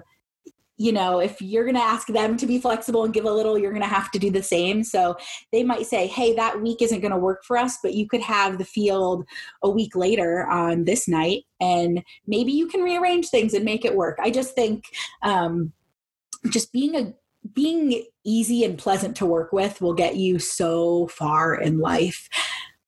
[0.78, 3.58] you know, if you're going to ask them to be flexible and give a little,
[3.58, 4.84] you're going to have to do the same.
[4.84, 5.16] So
[5.52, 8.20] they might say, hey, that week isn't going to work for us, but you could
[8.20, 9.24] have the field
[9.64, 13.96] a week later on this night, and maybe you can rearrange things and make it
[13.96, 14.18] work.
[14.22, 14.84] I just think
[15.22, 15.72] um,
[16.48, 17.12] just being a
[17.54, 22.28] being easy and pleasant to work with will get you so far in life.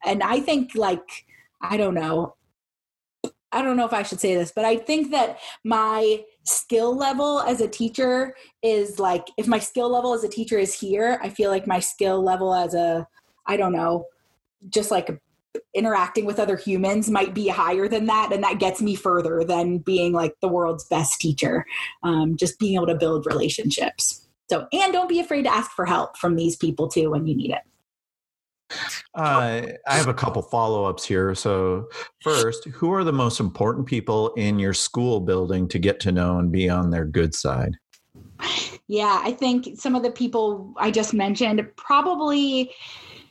[0.05, 1.25] And I think like
[1.61, 2.37] I don't know,
[3.53, 7.41] I don't know if I should say this, but I think that my skill level
[7.41, 11.31] as a teacher is like if my skill level as a teacher is here, I
[11.31, 13.07] feel like my skill level as a
[13.47, 14.07] I don't know,
[14.69, 15.21] just like
[15.75, 19.79] interacting with other humans might be higher than that and that gets me further than
[19.79, 21.67] being like the world's best teacher
[22.05, 24.29] um, just being able to build relationships.
[24.49, 27.37] So and don't be afraid to ask for help from these people too when you
[27.37, 27.63] need it
[29.15, 31.35] uh, I have a couple follow ups here.
[31.35, 31.89] So,
[32.23, 36.39] first, who are the most important people in your school building to get to know
[36.39, 37.77] and be on their good side?
[38.93, 42.73] Yeah, I think some of the people I just mentioned probably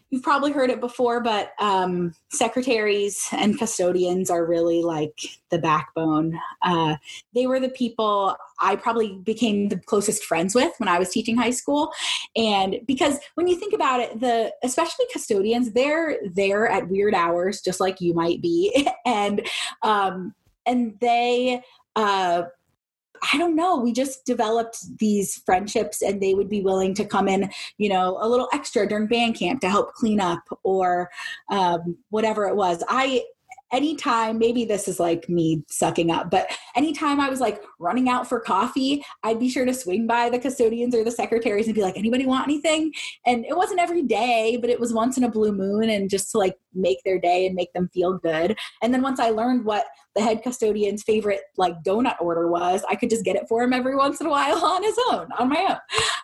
[0.10, 5.20] you've probably heard it before, but um, secretaries and custodians are really like
[5.50, 6.40] the backbone.
[6.64, 6.96] Uh,
[7.36, 11.38] they were the people I probably became the closest friends with when I was teaching
[11.38, 11.92] high school,
[12.36, 17.62] and because when you think about it, the especially custodians, they're there at weird hours,
[17.62, 19.48] just like you might be, and
[19.84, 20.34] um,
[20.66, 21.62] and they.
[21.96, 22.44] Uh,
[23.34, 27.28] I don't know, we just developed these friendships and they would be willing to come
[27.28, 31.10] in, you know, a little extra during band camp to help clean up or
[31.50, 32.84] um, whatever it was.
[32.90, 33.24] I
[33.72, 38.28] anytime, maybe this is like me sucking up, but anytime I was like running out
[38.28, 41.82] for coffee, I'd be sure to swing by the custodians or the secretaries and be
[41.82, 42.94] like, anybody want anything?
[43.26, 46.32] And it wasn't every day, but it was once in a blue moon and just
[46.32, 48.58] to like make their day and make them feel good.
[48.82, 52.96] And then once I learned what the head custodian's favorite like donut order was, I
[52.96, 55.50] could just get it for him every once in a while on his own, on
[55.50, 55.80] my own.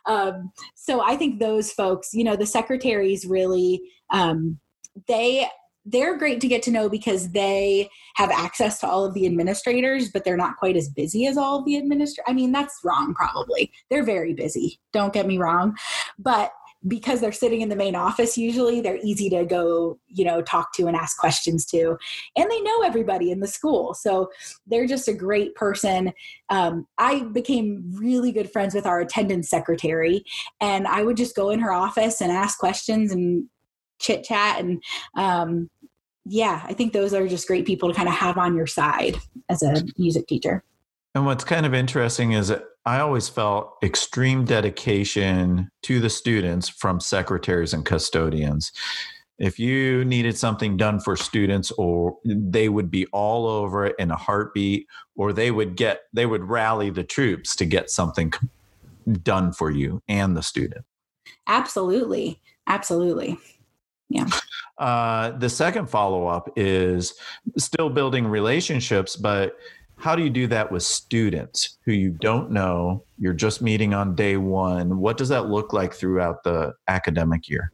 [0.06, 3.82] Um, so I think those folks, you know, the secretaries really,
[4.12, 4.60] um,
[5.08, 5.48] they
[5.86, 10.10] they're great to get to know because they have access to all of the administrators,
[10.10, 12.26] but they're not quite as busy as all of the administrators.
[12.28, 13.72] I mean, that's wrong, probably.
[13.90, 15.76] They're very busy, don't get me wrong.
[16.18, 16.52] But
[16.88, 20.72] because they're sitting in the main office usually they're easy to go you know talk
[20.74, 21.98] to and ask questions to
[22.36, 24.30] and they know everybody in the school so
[24.68, 26.14] they're just a great person
[26.50, 30.24] um, i became really good friends with our attendance secretary
[30.62, 33.46] and i would just go in her office and ask questions and
[34.00, 34.84] chit chat and
[35.16, 35.70] um,
[36.26, 39.18] yeah, I think those are just great people to kind of have on your side
[39.50, 40.64] as a music teacher.
[41.14, 46.68] And what's kind of interesting is that I always felt extreme dedication to the students
[46.68, 48.72] from secretaries and custodians.
[49.38, 54.12] If you needed something done for students or they would be all over it in
[54.12, 58.34] a heartbeat or they would get they would rally the troops to get something
[59.24, 60.86] done for you and the student.
[61.48, 62.42] Absolutely.
[62.68, 63.38] Absolutely.
[64.10, 64.28] Yeah.
[64.78, 67.14] Uh, the second follow up is
[67.58, 69.58] still building relationships, but
[69.98, 73.04] how do you do that with students who you don't know?
[73.18, 75.00] You're just meeting on day one.
[75.00, 77.72] What does that look like throughout the academic year?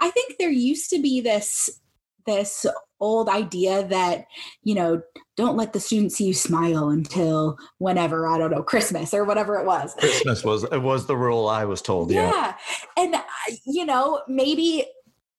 [0.00, 1.80] I think there used to be this
[2.26, 2.66] this
[3.00, 4.26] old idea that
[4.62, 5.02] you know
[5.36, 9.58] don't let the students see you smile until whenever i don't know christmas or whatever
[9.58, 12.56] it was christmas was it was the rule i was told yeah, yeah.
[12.96, 13.22] and uh,
[13.66, 14.86] you know maybe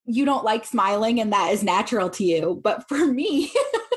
[0.08, 2.60] you don't like smiling and that is natural to you.
[2.64, 3.52] But for me,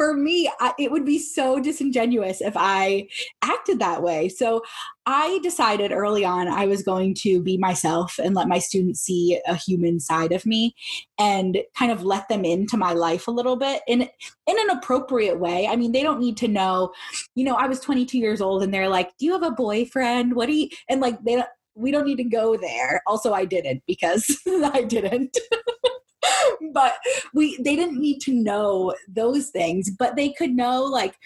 [0.00, 3.06] for me, I, it would be so disingenuous if I
[3.42, 4.30] acted that way.
[4.30, 4.62] So
[5.04, 9.38] I decided early on I was going to be myself and let my students see
[9.46, 10.74] a human side of me
[11.18, 14.00] and kind of let them into my life a little bit in
[14.46, 15.66] in an appropriate way.
[15.66, 16.92] I mean, they don't need to know,
[17.34, 20.34] you know, I was 22 years old and they're like, "Do you have a boyfriend?
[20.34, 23.02] What do you?" And like they don't we don't need to go there.
[23.06, 25.36] Also, I didn't because I didn't.
[26.72, 26.94] but
[27.34, 31.16] we they didn't need to know those things, but they could know like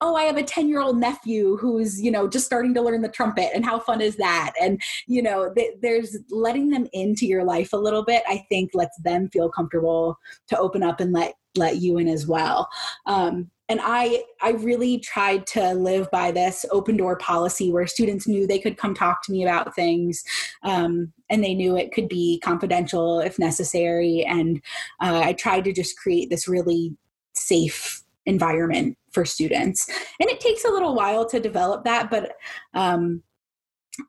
[0.00, 3.00] oh i have a 10 year old nephew who's you know just starting to learn
[3.00, 4.52] the trumpet and how fun is that?
[4.60, 8.70] And you know th- there's letting them into your life a little bit i think
[8.74, 10.18] lets them feel comfortable
[10.48, 12.68] to open up and let let you in as well.
[13.06, 18.26] Um, and i i really tried to live by this open door policy where students
[18.26, 20.22] knew they could come talk to me about things
[20.62, 24.24] um, and they knew it could be confidential if necessary.
[24.24, 24.60] And
[25.00, 26.96] uh, i tried to just create this really
[27.34, 29.88] safe environment for students.
[30.18, 32.32] And it takes a little while to develop that but
[32.74, 33.22] um,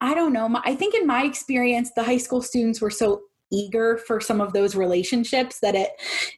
[0.02, 0.50] i don't know.
[0.64, 4.54] I think in my experience the high school students were so eager for some of
[4.54, 5.92] those relationships that it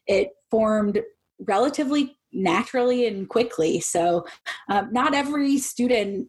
[0.06, 1.02] it formed
[1.40, 3.80] relatively naturally and quickly.
[3.80, 4.26] So,
[4.68, 6.28] um, not every student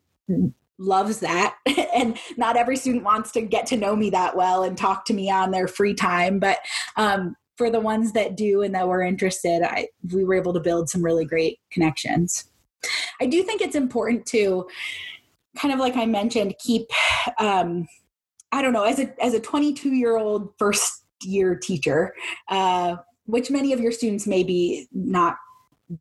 [0.79, 1.57] loves that
[1.93, 5.13] and not every student wants to get to know me that well and talk to
[5.13, 6.59] me on their free time but
[6.95, 10.59] um, for the ones that do and that were interested I, we were able to
[10.59, 12.45] build some really great connections
[13.19, 14.67] i do think it's important to
[15.57, 16.87] kind of like i mentioned keep
[17.39, 17.85] um,
[18.53, 22.13] i don't know as a as a 22 year old first year teacher
[22.47, 25.35] uh, which many of your students may be not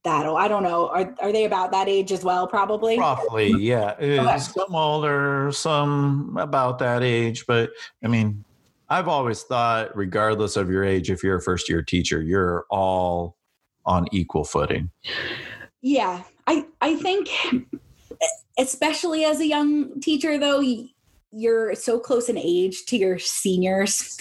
[0.05, 0.39] that old.
[0.39, 0.89] I don't know.
[0.89, 2.47] Are are they about that age as well?
[2.47, 2.99] Probably.
[2.99, 3.95] Roughly, yeah.
[4.01, 4.39] Okay.
[4.39, 7.47] Some older, some about that age.
[7.47, 7.71] But
[8.05, 8.45] I mean,
[8.89, 13.37] I've always thought, regardless of your age, if you're a first year teacher, you're all
[13.87, 14.91] on equal footing.
[15.81, 17.31] Yeah, I I think,
[18.59, 20.63] especially as a young teacher, though.
[21.31, 24.17] You're so close in age to your seniors.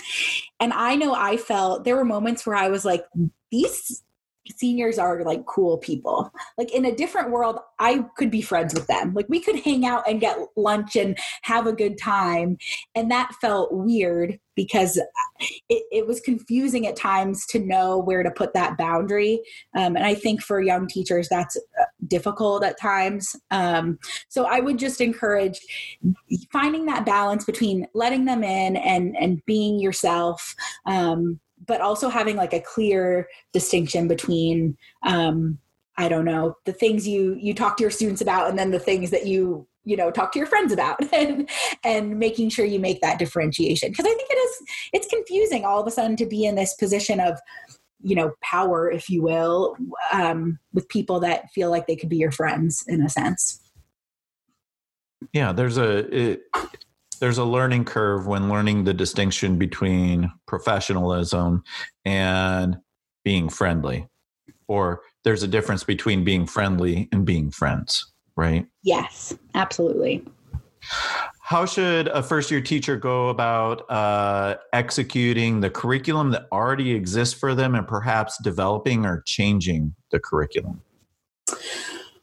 [0.60, 3.06] And I know I felt there were moments where I was like,
[3.50, 4.04] these
[4.56, 6.32] seniors are like cool people.
[6.58, 9.14] Like in a different world, I could be friends with them.
[9.14, 12.58] Like we could hang out and get lunch and have a good time.
[12.96, 14.98] And that felt weird because
[15.70, 19.40] it, it was confusing at times to know where to put that boundary.
[19.76, 23.36] Um, and I think for young teachers, that's uh, difficult at times.
[23.52, 24.00] Um,
[24.30, 25.60] so I would just encourage
[26.52, 30.56] finding that balance between letting them in and, and being yourself.
[30.86, 35.60] Um, but also having like a clear distinction between um,
[35.98, 38.80] I don't know, the things you you talk to your students about and then the
[38.80, 41.50] things that you you know talk to your friends about and
[41.84, 43.90] and making sure you make that differentiation.
[43.90, 44.62] Because i think it is
[44.94, 47.40] it's confusing all of a sudden to be in this position of
[48.02, 49.76] you know power if you will
[50.14, 53.62] um, with people that feel like they could be your friends in a sense.
[55.34, 56.42] Yeah there's a it,
[57.18, 61.64] there's a learning curve when learning the distinction between professionalism
[62.06, 62.78] and
[63.24, 64.08] being friendly
[64.68, 68.68] or there's a difference between being friendly and being friends right?
[68.84, 70.24] Yes absolutely.
[71.42, 77.34] How should a first year teacher go about uh, executing the curriculum that already exists
[77.38, 80.82] for them and perhaps developing or changing the curriculum?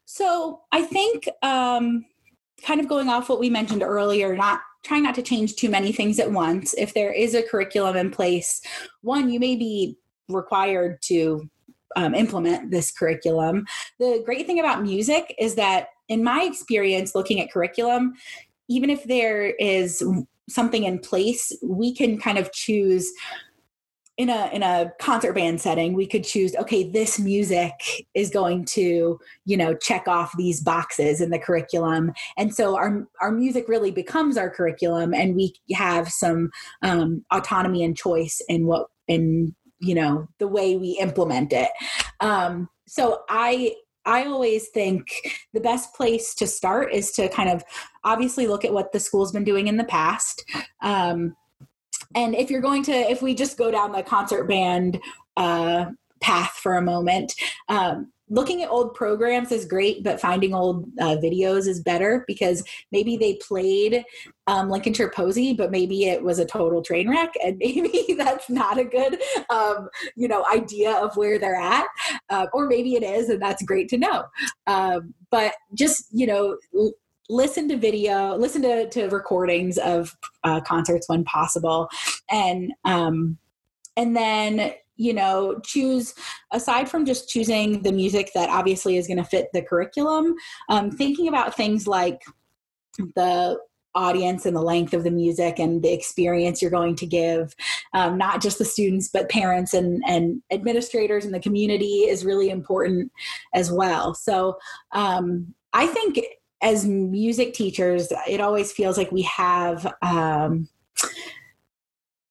[0.05, 2.05] So i think um,
[2.62, 5.93] kind of going off what we mentioned earlier not trying not to change too many
[5.93, 6.74] things at once.
[6.74, 8.61] If there is a curriculum in place,
[9.01, 9.97] one, you may be
[10.28, 11.49] required to
[11.97, 13.66] um, implement this curriculum.
[13.99, 18.12] The great thing about music is that, in my experience looking at curriculum,
[18.68, 20.03] even if there is
[20.49, 23.11] something in place, we can kind of choose
[24.16, 27.72] in a in a concert band setting we could choose okay this music
[28.14, 33.06] is going to you know check off these boxes in the curriculum and so our
[33.20, 36.50] our music really becomes our curriculum and we have some
[36.82, 41.70] um, autonomy and choice in what in you know the way we implement it
[42.20, 43.74] um, so i
[44.06, 45.06] I always think
[45.54, 47.64] the best place to start is to kind of
[48.04, 50.44] obviously look at what the school's been doing in the past.
[50.82, 51.34] Um,
[52.14, 55.00] and if you're going to if we just go down the concert band
[55.36, 55.86] uh,
[56.20, 57.34] path for a moment
[57.68, 62.64] um, looking at old programs is great but finding old uh, videos is better because
[62.90, 64.04] maybe they played
[64.46, 68.78] um, lincolnshire posy but maybe it was a total train wreck and maybe that's not
[68.78, 71.86] a good um, you know idea of where they're at
[72.30, 74.24] uh, or maybe it is and that's great to know.
[74.66, 76.56] Um, but just you know
[77.29, 81.89] listen to video, listen to, to recordings of uh, concerts when possible,
[82.31, 83.39] and um,
[83.97, 86.14] and then you know choose
[86.53, 90.35] aside from just choosing the music that obviously is going to fit the curriculum,
[90.68, 92.22] um, thinking about things like
[93.16, 93.59] the
[93.97, 97.55] audience and the length of the music and the experience you're going to give
[97.95, 102.51] um, not just the students but parents and, and administrators and the community is really
[102.51, 103.11] important
[103.55, 104.12] as well.
[104.12, 104.59] So
[104.93, 106.18] um, i think
[106.64, 110.66] as music teachers, it always feels like we have um,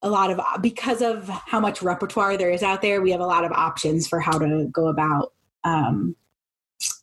[0.02, 3.02] a lot of because of how much repertoire there is out there.
[3.02, 6.16] We have a lot of options for how to go about um,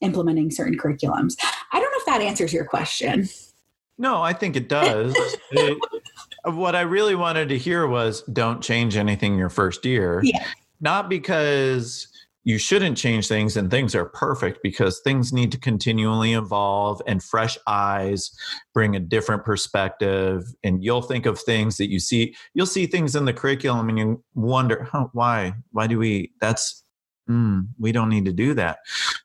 [0.01, 1.37] implementing certain curriculums.
[1.73, 3.29] I don't know if that answers your question.
[3.97, 5.15] No, I think it does.
[5.53, 5.79] it,
[6.45, 10.21] what I really wanted to hear was don't change anything your first year.
[10.25, 10.45] Yeah.
[10.81, 12.09] Not because
[12.45, 17.23] you shouldn't change things and things are perfect because things need to continually evolve and
[17.23, 18.31] fresh eyes
[18.73, 23.15] bring a different perspective and you'll think of things that you see you'll see things
[23.15, 25.53] in the curriculum and you wonder huh, why?
[25.73, 26.83] Why do we that's
[27.29, 28.79] mm, we don't need to do that.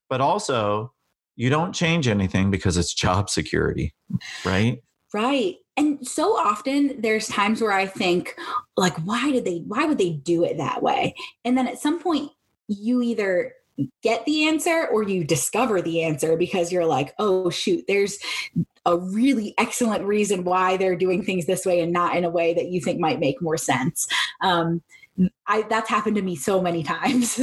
[0.10, 0.94] But also
[1.38, 3.94] you don't change anything because it's job security
[4.44, 4.82] right?
[5.14, 5.56] Right.
[5.78, 8.36] And so often there's times where i think
[8.76, 11.16] like why did they why would they do it that way?
[11.46, 12.32] And then at some point
[12.68, 13.54] you either
[14.02, 18.18] get the answer or you discover the answer because you're like, oh, shoot, there's
[18.86, 22.54] a really excellent reason why they're doing things this way and not in a way
[22.54, 24.08] that you think might make more sense.
[24.42, 24.82] Um,
[25.48, 27.40] I, that's happened to me so many times.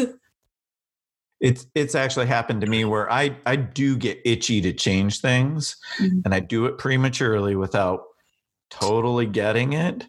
[1.40, 5.76] it's it's actually happened to me where I I do get itchy to change things,
[5.98, 6.20] mm-hmm.
[6.24, 8.04] and I do it prematurely without
[8.70, 10.06] totally getting it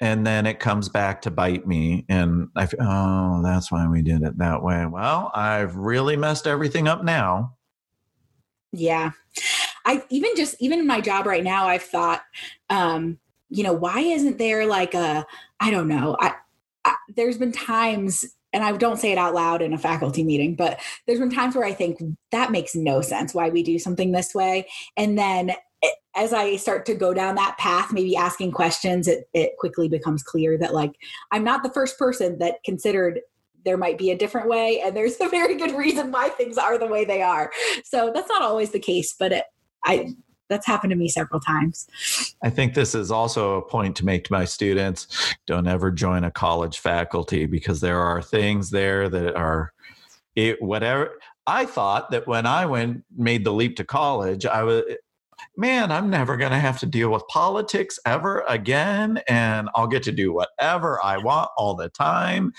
[0.00, 4.02] and then it comes back to bite me and i feel, oh that's why we
[4.02, 7.54] did it that way well i've really messed everything up now
[8.72, 9.10] yeah
[9.84, 12.22] i even just even in my job right now i've thought
[12.70, 13.18] um
[13.48, 15.26] you know why isn't there like a
[15.60, 16.34] i don't know I,
[16.84, 18.24] I there's been times
[18.56, 21.54] and I don't say it out loud in a faculty meeting, but there's been times
[21.54, 24.66] where I think that makes no sense why we do something this way.
[24.96, 25.52] And then
[26.16, 30.22] as I start to go down that path, maybe asking questions, it, it quickly becomes
[30.22, 30.92] clear that like
[31.30, 33.20] I'm not the first person that considered
[33.64, 36.78] there might be a different way, and there's a very good reason why things are
[36.78, 37.50] the way they are.
[37.84, 39.44] So that's not always the case, but it,
[39.84, 40.14] I
[40.48, 41.88] that's happened to me several times.
[42.42, 45.34] I think this is also a point to make to my students.
[45.46, 49.72] Don't ever join a college faculty because there are things there that are
[50.36, 54.82] it whatever I thought that when I went made the leap to college, I was
[55.56, 59.20] man, I'm never going to have to deal with politics ever again.
[59.28, 62.52] And I'll get to do whatever I want all the time.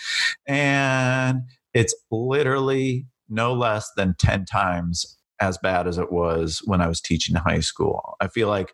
[0.46, 6.88] And it's literally no less than 10 times as bad as it was when I
[6.88, 8.16] was teaching high school.
[8.20, 8.74] I feel like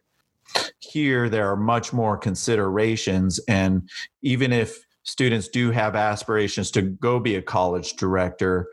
[0.80, 3.40] here there are much more considerations.
[3.48, 3.90] And
[4.22, 8.68] even if students do have aspirations to go be a college director,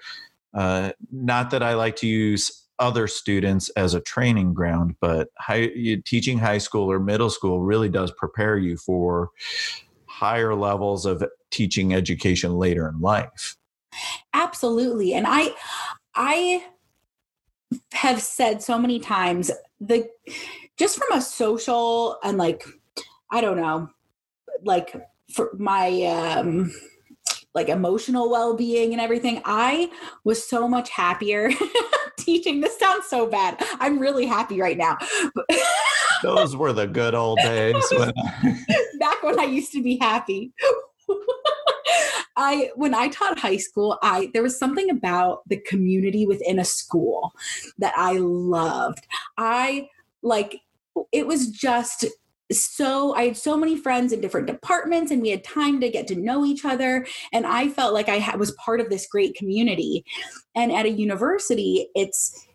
[0.55, 5.71] uh, not that I like to use other students as a training ground, but high,
[6.05, 9.31] teaching high school or middle school really does prepare you for
[10.07, 13.57] higher levels of teaching education later in life.
[14.33, 15.15] Absolutely.
[15.15, 15.55] And I,
[16.15, 16.65] I
[17.93, 19.51] have said so many times
[19.81, 20.09] the
[20.77, 22.65] just from a social and like
[23.31, 23.89] I don't know,
[24.65, 24.95] like
[25.33, 26.73] for my um
[27.55, 29.91] like emotional well-being and everything i
[30.25, 31.51] was so much happier
[32.25, 32.61] teaching.
[32.61, 33.57] This sounds so bad.
[33.81, 34.99] I'm really happy right now.
[36.23, 38.13] Those were the good old days when
[38.99, 40.53] back when i used to be happy.
[42.37, 46.65] I when I taught high school, I there was something about the community within a
[46.65, 47.33] school
[47.79, 49.07] that I loved.
[49.37, 49.89] I
[50.23, 50.61] like
[51.13, 52.07] it was just
[52.53, 56.07] so I had so many friends in different departments and we had time to get
[56.09, 59.35] to know each other and I felt like I ha- was part of this great
[59.35, 60.05] community.
[60.55, 62.47] And at a university, it's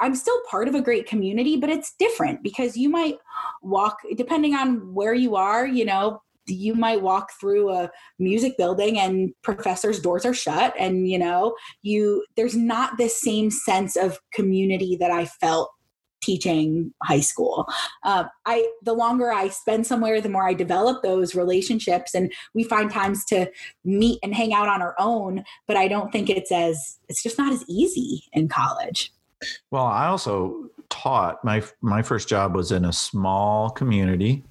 [0.00, 3.16] I'm still part of a great community, but it's different because you might
[3.62, 6.20] walk depending on where you are, you know,
[6.50, 11.54] you might walk through a music building and professors doors are shut and you know
[11.82, 15.70] you there's not this same sense of community that i felt
[16.20, 17.66] teaching high school.
[18.02, 22.64] Uh, i the longer i spend somewhere the more i develop those relationships and we
[22.64, 23.50] find times to
[23.84, 27.38] meet and hang out on our own but i don't think it's as it's just
[27.38, 29.12] not as easy in college.
[29.70, 34.44] Well i also taught my my first job was in a small community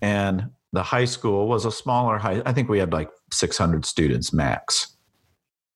[0.00, 4.32] and the high school was a smaller high i think we had like 600 students
[4.32, 4.92] max.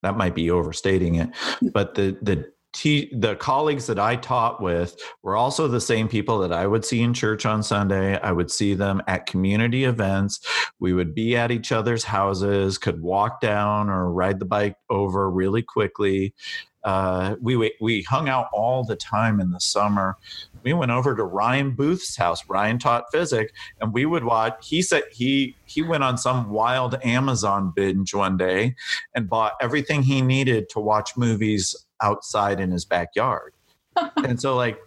[0.02, 1.30] That might be overstating it
[1.72, 6.38] but the the te- the colleagues that I taught with were also the same people
[6.40, 8.18] that I would see in church on Sunday.
[8.18, 10.40] I would see them at community events.
[10.78, 15.30] We would be at each other's houses, could walk down or ride the bike over
[15.30, 16.34] really quickly.
[16.82, 20.16] Uh, we we hung out all the time in the summer.
[20.62, 22.42] We went over to Ryan Booth's house.
[22.48, 24.66] Ryan taught physics, and we would watch.
[24.66, 28.76] He said he he went on some wild Amazon binge one day
[29.14, 33.54] and bought everything he needed to watch movies outside in his backyard.
[34.16, 34.78] and so like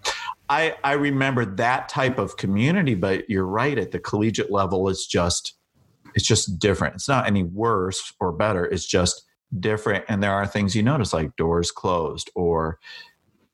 [0.49, 5.05] I I remember that type of community, but you're right at the collegiate level it's
[5.05, 5.55] just
[6.15, 6.95] it's just different.
[6.95, 8.65] It's not any worse or better.
[8.65, 9.23] It's just
[9.59, 12.79] different and there are things you notice like doors closed or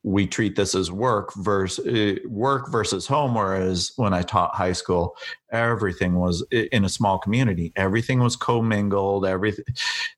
[0.03, 4.71] we treat this as work versus uh, work versus home whereas when i taught high
[4.71, 5.15] school
[5.51, 7.71] everything was in a small community.
[7.75, 9.65] Everything was commingled everything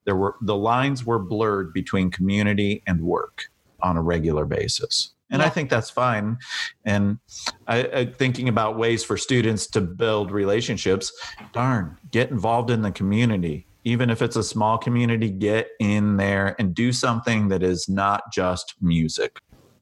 [0.05, 3.45] there were the lines were blurred between community and work
[3.81, 5.11] on a regular basis.
[5.29, 5.47] And yeah.
[5.47, 6.37] i think that's fine.
[6.85, 7.19] And
[7.67, 11.11] I, I, thinking about ways for students to build relationships
[11.53, 13.67] darn get involved in the community.
[13.83, 18.31] Even if it's a small community get in there and do something that is not
[18.31, 19.39] just music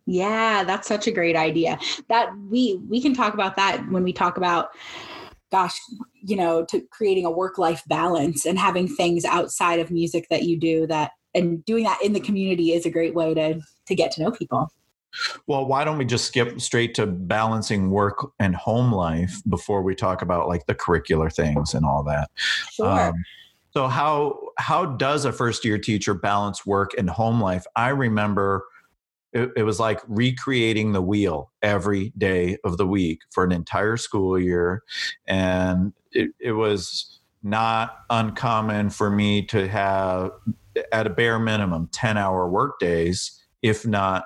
[0.09, 1.77] yeah, that's such a great idea.
[2.07, 4.69] That we we can talk about that when we talk about
[5.51, 5.79] gosh,
[6.21, 10.43] you know, to creating a work life balance and having things outside of music that
[10.43, 13.95] you do that and doing that in the community is a great way to to
[13.95, 14.67] get to know people.
[15.47, 19.95] Well, why don't we just skip straight to balancing work and home life before we
[19.95, 22.29] talk about like the curricular things and all that?
[22.71, 22.87] Sure.
[22.87, 23.25] Um,
[23.71, 27.65] so how how does a first year teacher balance work and home life?
[27.75, 28.65] I remember
[29.33, 33.97] it, it, was like recreating the wheel every day of the week for an entire
[33.97, 34.83] school year.
[35.27, 40.31] And it, it was not uncommon for me to have
[40.91, 44.25] at a bare minimum 10 hour work days if not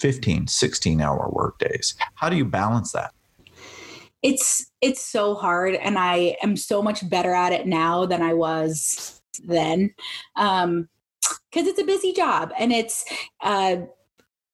[0.00, 1.94] 15 16 hour work days.
[2.14, 3.12] How do you balance that?
[4.22, 8.34] It's it's so hard and i am so much better at it now than i
[8.34, 9.94] was then
[10.36, 10.88] um
[11.50, 13.04] because it's a busy job and it's
[13.42, 13.76] uh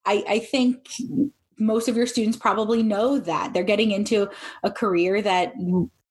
[0.06, 0.88] I, I think
[1.58, 3.52] most of your students probably know that.
[3.52, 4.28] They're getting into
[4.62, 5.54] a career that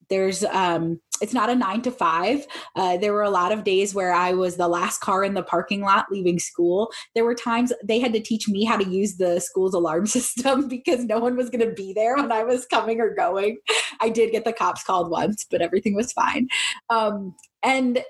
[0.10, 2.46] there's um it's not a nine to five.
[2.76, 5.44] Uh, there were a lot of days where i was the last car in the
[5.44, 6.92] parking lot leaving school.
[7.16, 10.68] There were times they had to teach me how to use the school's alarm system
[10.68, 13.58] because no one was going to be there when i was coming or going.
[14.02, 16.48] I did get the cops called once but everything was fine.
[16.90, 18.04] Um, and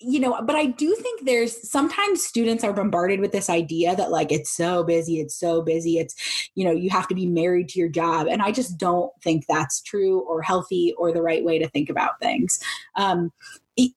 [0.00, 4.10] you know, but I do think there's sometimes students are bombarded with this idea that
[4.10, 7.68] like it's so busy, it's so busy, it's, you know, you have to be married
[7.70, 8.26] to your job.
[8.26, 11.90] And I just don't think that's true or healthy or the right way to think
[11.90, 12.60] about things.
[12.96, 13.30] Um,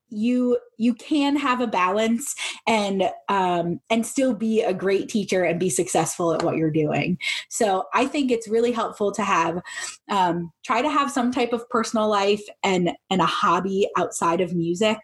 [0.10, 2.36] you you can have a balance
[2.68, 7.18] and um, and still be a great teacher and be successful at what you're doing.
[7.50, 9.62] So I think it's really helpful to have
[10.10, 14.54] um, try to have some type of personal life and and a hobby outside of
[14.54, 14.98] music.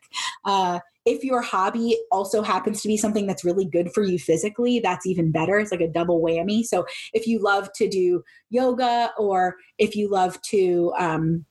[0.45, 4.79] Uh, if your hobby also happens to be something that's really good for you physically,
[4.79, 5.57] that's even better.
[5.57, 6.63] It's like a double whammy.
[6.63, 11.45] So if you love to do yoga or if you love to um,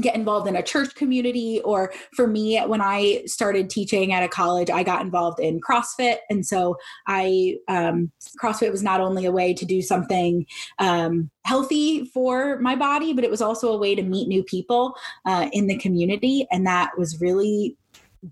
[0.00, 4.28] get involved in a church community or for me when i started teaching at a
[4.28, 6.76] college i got involved in crossfit and so
[7.06, 8.10] i um,
[8.42, 10.44] crossfit was not only a way to do something
[10.80, 14.94] um, healthy for my body but it was also a way to meet new people
[15.24, 17.76] uh, in the community and that was really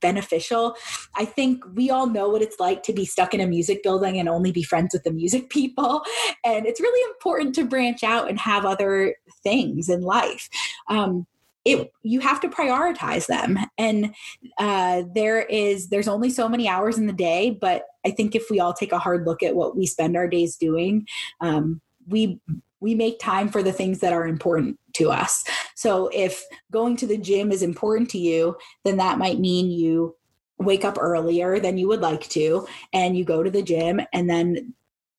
[0.01, 0.76] beneficial.
[1.16, 4.18] I think we all know what it's like to be stuck in a music building
[4.18, 6.03] and only be friends with the music people.
[6.45, 10.49] And it's really important to branch out and have other things in life.
[10.88, 11.26] Um,
[11.64, 14.14] it you have to prioritize them and
[14.59, 18.51] uh, there is there's only so many hours in the day but i think if
[18.51, 21.07] we all take a hard look at what we spend our days doing
[21.40, 22.38] um, we
[22.80, 25.45] we make time for the things that are important to us.
[25.74, 26.42] So if
[26.72, 30.16] going to the gym is important to you then that might mean you
[30.59, 34.01] wake up earlier than you would like to and you go to the gym.
[34.12, 34.74] And then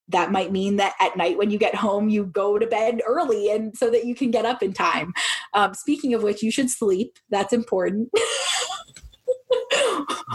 [0.10, 3.50] that might mean that at night when you get home you go to bed early
[3.52, 5.14] and so that you can get up in time.
[5.54, 7.18] Um, speaking of which you should sleep.
[7.30, 8.10] That's important.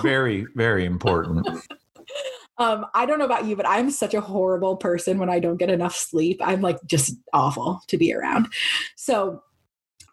[0.02, 1.46] Very very important
[2.60, 5.56] um, I don't know about you, but I'm such a horrible person when I don't
[5.56, 6.40] get enough sleep.
[6.44, 8.48] I'm like just awful to be around.
[8.96, 9.42] So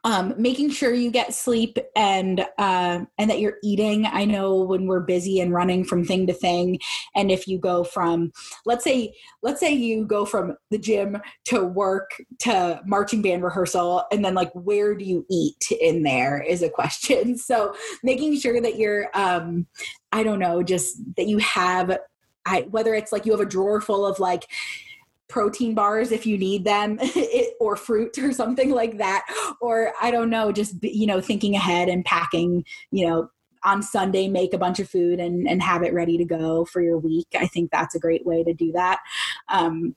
[0.06, 4.06] um, making sure you get sleep and uh, and that you're eating.
[4.06, 6.80] I know when we're busy and running from thing to thing,
[7.16, 8.32] and if you go from
[8.66, 14.06] let's say let's say you go from the gym to work to marching band rehearsal,
[14.10, 17.38] and then like where do you eat in there is a question.
[17.48, 17.74] So
[18.04, 19.68] making sure that you're um,
[20.12, 21.98] I don't know, just that you have
[22.48, 24.48] I, whether it's like you have a drawer full of like
[25.28, 27.00] protein bars if you need them
[27.60, 29.26] or fruit or something like that
[29.60, 33.30] or i don't know just you know thinking ahead and packing you know
[33.66, 36.82] on sunday make a bunch of food and, and have it ready to go for
[36.82, 37.28] your week.
[37.36, 39.00] I think that's a great way to do that.
[39.50, 39.96] Um,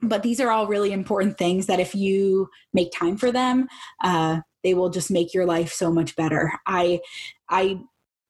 [0.00, 3.68] but these are all really important things that if you make time for them
[4.02, 6.52] uh, they will just make your life so much better.
[6.66, 7.00] I
[7.48, 7.80] i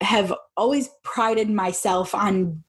[0.01, 2.63] have always prided myself on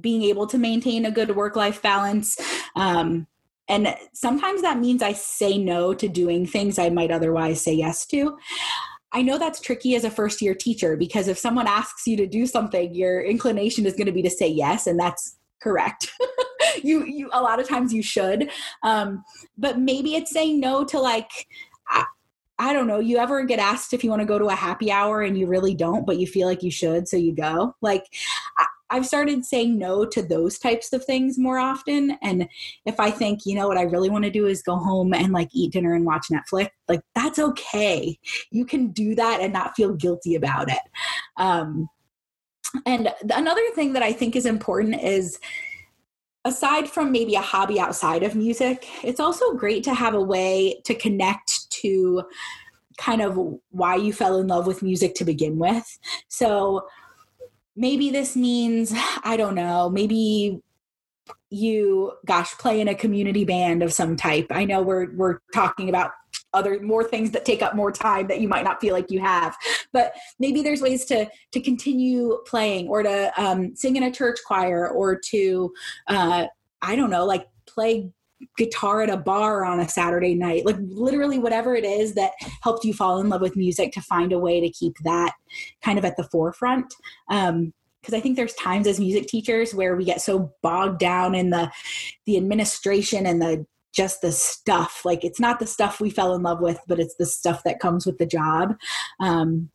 [0.00, 2.38] being able to maintain a good work life balance.
[2.74, 3.26] Um,
[3.68, 8.06] and sometimes that means I say no to doing things I might otherwise say yes
[8.06, 8.36] to.
[9.12, 12.26] I know that's tricky as a first year teacher because if someone asks you to
[12.26, 16.12] do something, your inclination is going to be to say yes, and that's correct.
[16.82, 18.50] you, you, a lot of times you should,
[18.82, 19.24] um,
[19.56, 21.30] but maybe it's saying no to like.
[21.88, 22.04] I,
[22.58, 23.00] I don't know.
[23.00, 25.46] You ever get asked if you want to go to a happy hour and you
[25.46, 27.74] really don't, but you feel like you should, so you go?
[27.82, 28.06] Like,
[28.90, 32.16] I've started saying no to those types of things more often.
[32.22, 32.48] And
[32.84, 35.32] if I think, you know, what I really want to do is go home and
[35.32, 38.18] like eat dinner and watch Netflix, like that's okay.
[38.50, 40.78] You can do that and not feel guilty about it.
[41.36, 41.88] Um,
[42.84, 45.38] and another thing that I think is important is
[46.44, 50.80] aside from maybe a hobby outside of music, it's also great to have a way
[50.84, 52.22] to connect to
[52.98, 53.38] kind of
[53.70, 55.98] why you fell in love with music to begin with.
[56.28, 56.86] So,
[57.76, 60.60] maybe this means i don't know maybe
[61.50, 64.46] you gosh play in a community band of some type.
[64.50, 66.10] I know we're we're talking about
[66.52, 69.20] other more things that take up more time that you might not feel like you
[69.20, 69.54] have
[69.92, 74.38] but maybe there's ways to to continue playing or to um, sing in a church
[74.46, 75.72] choir or to
[76.06, 76.46] uh,
[76.82, 78.10] i don't know like play
[78.56, 82.32] guitar at a bar on a Saturday night, like literally whatever it is that
[82.62, 85.34] helped you fall in love with music to find a way to keep that
[85.82, 86.92] kind of at the forefront.
[87.30, 91.34] Um, because I think there's times as music teachers where we get so bogged down
[91.34, 91.72] in the
[92.24, 95.02] the administration and the just the stuff.
[95.04, 97.80] Like it's not the stuff we fell in love with, but it's the stuff that
[97.80, 98.76] comes with the job.
[99.18, 99.70] Um,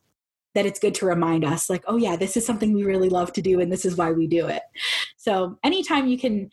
[0.54, 3.32] that it's good to remind us, like, oh yeah, this is something we really love
[3.32, 4.62] to do, and this is why we do it.
[5.16, 6.50] So anytime you can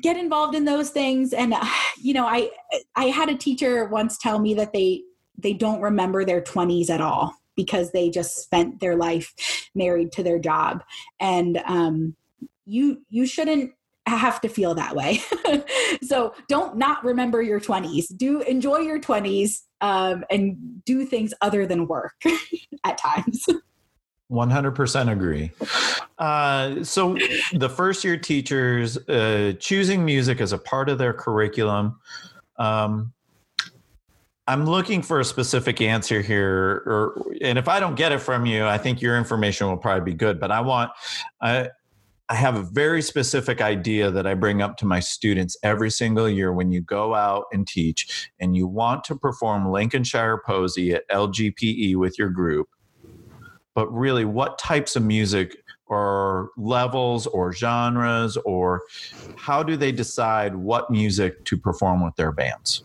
[0.00, 1.32] get involved in those things.
[1.32, 1.64] And uh,
[1.98, 2.50] you know i
[2.96, 5.02] i had a teacher once tell me that they
[5.38, 9.34] they don't remember their 20s at all because they just spent their life
[9.74, 10.82] married to their job.
[11.20, 12.16] And um
[12.64, 13.72] you you shouldn't
[14.06, 15.20] have to feel that way.
[16.02, 21.66] So don't not remember your 20s do enjoy your 20s um, and do things other
[21.66, 22.14] than work
[22.84, 23.46] at times
[24.32, 25.50] 100% agree.
[26.18, 27.16] Uh, so,
[27.52, 31.98] the first year teachers uh, choosing music as a part of their curriculum.
[32.58, 33.12] Um,
[34.48, 38.44] I'm looking for a specific answer here, or and if I don't get it from
[38.44, 40.40] you, I think your information will probably be good.
[40.40, 40.90] But I want,
[41.40, 41.70] I,
[42.28, 46.28] I have a very specific idea that I bring up to my students every single
[46.28, 51.08] year when you go out and teach, and you want to perform Lincolnshire Posy at
[51.08, 52.68] LGPE with your group.
[53.74, 55.56] But really, what types of music
[55.86, 58.82] or levels or genres or
[59.36, 62.82] how do they decide what music to perform with their bands?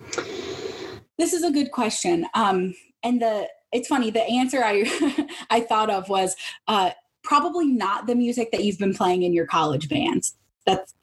[1.17, 2.25] This is a good question.
[2.33, 4.11] Um, and the it's funny.
[4.11, 6.35] The answer I I thought of was
[6.67, 6.91] uh,
[7.23, 10.35] probably not the music that you've been playing in your college bands.
[10.65, 10.93] That's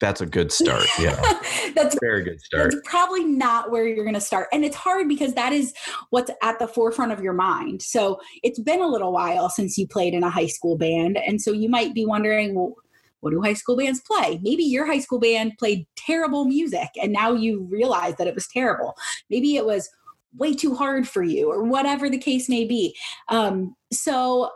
[0.00, 0.86] that's a good start.
[0.98, 1.20] Yeah.
[1.74, 2.72] that's very good start.
[2.72, 4.48] That's probably not where you're going to start.
[4.52, 5.74] And it's hard because that is
[6.08, 7.82] what's at the forefront of your mind.
[7.82, 11.18] So it's been a little while since you played in a high school band.
[11.18, 12.74] And so you might be wondering, well,
[13.20, 14.40] what do high school bands play?
[14.42, 18.48] Maybe your high school band played terrible music and now you realize that it was
[18.48, 18.96] terrible.
[19.28, 19.90] Maybe it was
[20.34, 22.96] way too hard for you or whatever the case may be.
[23.28, 24.50] Um, so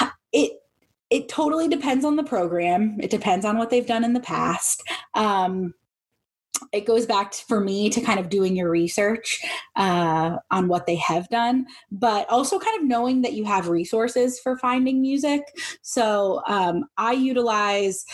[0.32, 0.61] it
[1.12, 2.98] it totally depends on the program.
[2.98, 4.82] It depends on what they've done in the past.
[5.12, 5.74] Um,
[6.72, 9.44] it goes back to, for me to kind of doing your research
[9.76, 14.40] uh, on what they have done, but also kind of knowing that you have resources
[14.40, 15.42] for finding music.
[15.82, 18.06] So um, I utilize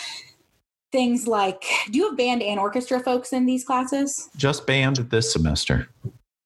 [0.90, 4.28] things like do you have band and orchestra folks in these classes?
[4.36, 5.88] Just band this semester.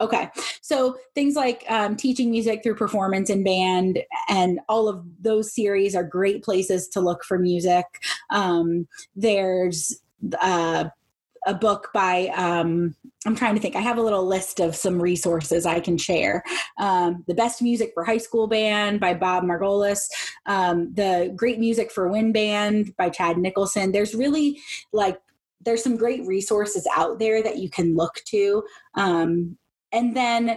[0.03, 0.29] Okay.
[0.63, 5.95] So things like um, teaching music through performance and band and all of those series
[5.95, 7.87] are great places to look for music.
[8.31, 10.03] Um, there's
[10.41, 10.87] uh,
[11.47, 15.01] a book by, um, I'm trying to think, I have a little list of some
[15.01, 16.43] resources I can share.
[16.81, 20.09] Um, the Best Music for High School Band by Bob Margolis,
[20.47, 23.93] um, The Great Music for Wind Band by Chad Nicholson.
[23.93, 24.61] There's really
[24.93, 25.21] like,
[25.65, 28.65] there's some great resources out there that you can look to
[28.97, 29.57] um,
[29.93, 30.57] and then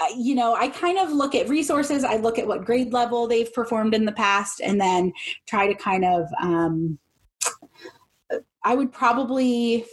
[0.00, 3.26] uh, you know i kind of look at resources i look at what grade level
[3.26, 5.12] they've performed in the past and then
[5.46, 6.98] try to kind of um,
[8.64, 9.84] i would probably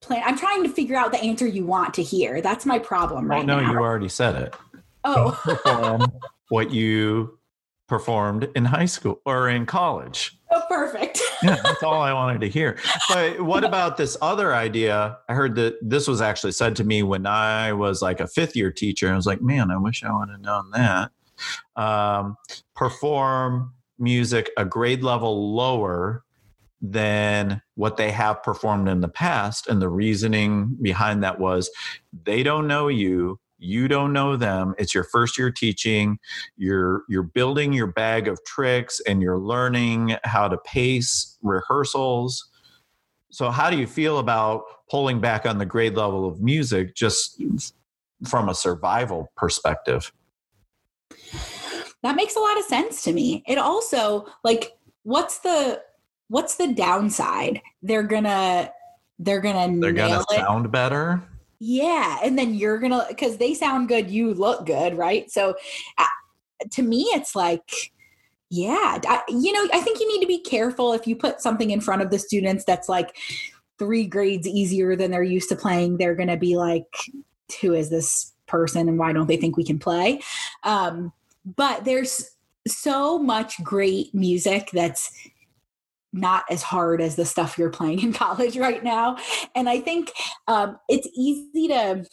[0.00, 2.40] plan i'm trying to figure out the answer you want to hear.
[2.40, 3.72] That's my problem right oh, no now.
[3.72, 4.56] you already said it.
[5.04, 6.06] Oh.
[6.50, 7.37] What you
[7.88, 11.20] performed in high school or in college Oh, perfect.
[11.42, 12.78] yeah, that's all I wanted to hear.
[13.08, 15.18] But what about this other idea?
[15.28, 18.56] I heard that this was actually said to me when I was like a fifth
[18.56, 19.12] year teacher.
[19.12, 21.10] I was like, man, I wish I would have known that.
[21.76, 22.36] Um,
[22.74, 26.24] perform music a grade level lower
[26.80, 29.66] than what they have performed in the past.
[29.66, 31.70] And the reasoning behind that was
[32.24, 34.74] they don't know you you don't know them.
[34.78, 36.18] It's your first year teaching.
[36.56, 42.48] You're you're building your bag of tricks and you're learning how to pace rehearsals.
[43.30, 47.42] So how do you feel about pulling back on the grade level of music just
[48.26, 50.12] from a survival perspective?
[52.02, 53.42] That makes a lot of sense to me.
[53.46, 55.82] It also like what's the
[56.28, 57.60] what's the downside?
[57.82, 58.72] They're gonna
[59.18, 61.22] they're gonna they're gonna sound better
[61.60, 62.18] yeah.
[62.22, 65.30] And then you're going to, because they sound good, you look good, right?
[65.30, 65.56] So
[65.98, 66.04] uh,
[66.70, 67.92] to me, it's like,
[68.50, 71.70] yeah, I, you know, I think you need to be careful if you put something
[71.70, 73.16] in front of the students that's like
[73.78, 75.98] three grades easier than they're used to playing.
[75.98, 76.86] They're going to be like,
[77.60, 80.20] who is this person and why don't they think we can play?
[80.64, 81.12] Um,
[81.44, 82.30] but there's
[82.66, 85.10] so much great music that's
[86.20, 89.16] not as hard as the stuff you're playing in college right now.
[89.54, 90.12] And I think
[90.46, 92.04] um, it's easy to,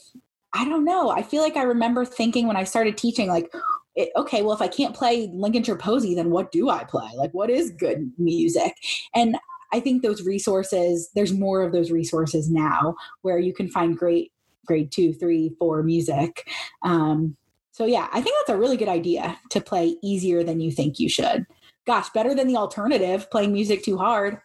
[0.53, 1.09] I don't know.
[1.09, 3.51] I feel like I remember thinking when I started teaching, like,
[3.95, 7.09] it, okay, well, if I can't play Lincolnshire Posy, then what do I play?
[7.15, 8.73] Like, what is good music?
[9.13, 9.37] And
[9.73, 14.31] I think those resources, there's more of those resources now where you can find great
[14.65, 16.49] grade two, three, four music.
[16.81, 17.37] Um,
[17.71, 20.99] so, yeah, I think that's a really good idea to play easier than you think
[20.99, 21.45] you should
[21.85, 24.39] gosh, better than the alternative, playing music too hard.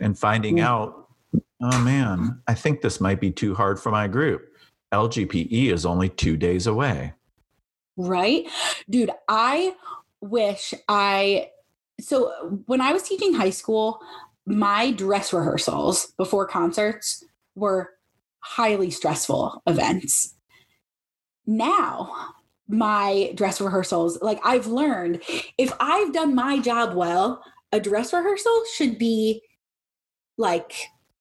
[0.00, 1.08] And finding out,
[1.62, 4.52] oh man, I think this might be too hard for my group.
[4.92, 7.12] LGPE is only two days away.
[7.96, 8.46] Right?
[8.88, 9.74] Dude, I
[10.20, 11.50] wish I.
[11.98, 14.00] So when I was teaching high school,
[14.44, 17.24] my dress rehearsals before concerts
[17.54, 17.94] were
[18.40, 20.34] highly stressful events.
[21.46, 22.34] Now,
[22.68, 24.20] my dress rehearsals.
[24.22, 25.22] Like I've learned
[25.58, 27.42] if I've done my job well,
[27.72, 29.42] a dress rehearsal should be
[30.38, 30.72] like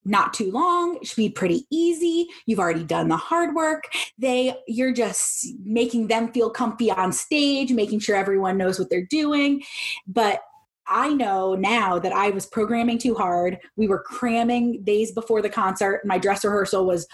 [0.08, 3.86] not too long it should be pretty easy you've already done the hard work
[4.20, 9.06] they you're just making them feel comfy on stage making sure everyone knows what they're
[9.06, 9.64] doing
[10.06, 10.42] but
[10.88, 13.58] I know now that I was programming too hard.
[13.76, 16.02] We were cramming days before the concert.
[16.06, 17.08] My dress rehearsal was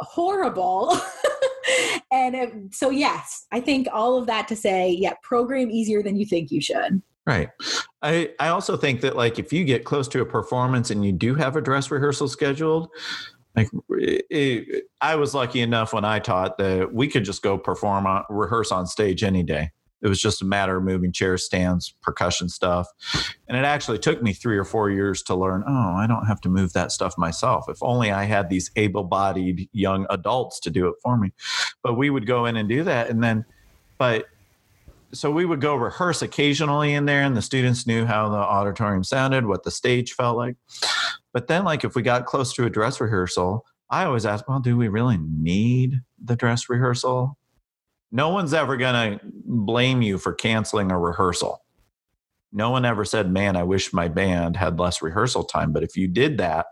[0.00, 0.96] horrible.
[2.12, 6.16] and it, so, yes, I think all of that to say, yeah, program easier than
[6.16, 7.02] you think you should.
[7.26, 7.48] Right.
[8.02, 11.12] I, I also think that like if you get close to a performance and you
[11.12, 12.90] do have a dress rehearsal scheduled,
[13.56, 18.06] like it, I was lucky enough when I taught that we could just go perform
[18.06, 19.70] on, rehearse on stage any day.
[20.02, 22.88] It was just a matter of moving chair stands, percussion stuff.
[23.48, 26.40] And it actually took me three or four years to learn, oh, I don't have
[26.42, 27.66] to move that stuff myself.
[27.68, 31.32] If only I had these able bodied young adults to do it for me.
[31.82, 33.08] But we would go in and do that.
[33.08, 33.46] And then,
[33.96, 34.26] but
[35.14, 39.04] so we would go rehearse occasionally in there and the students knew how the auditorium
[39.04, 40.56] sounded what the stage felt like
[41.32, 44.58] but then like if we got close to a dress rehearsal i always ask well
[44.58, 47.38] do we really need the dress rehearsal
[48.14, 51.62] no one's ever going to blame you for canceling a rehearsal
[52.52, 55.96] no one ever said man i wish my band had less rehearsal time but if
[55.96, 56.66] you did that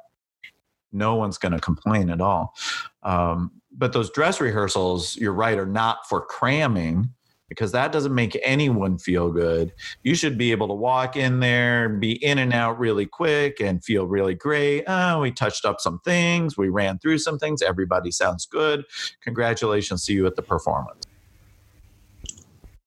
[0.93, 2.55] no one's going to complain at all
[3.03, 7.11] um, but those dress rehearsals you're right are not for cramming
[7.49, 9.74] because that doesn't make anyone feel good.
[10.05, 13.84] You should be able to walk in there, be in and out really quick, and
[13.84, 14.84] feel really great.
[14.86, 18.86] Oh, we touched up some things, we ran through some things, everybody sounds good.
[19.20, 21.05] Congratulations to you at the performance.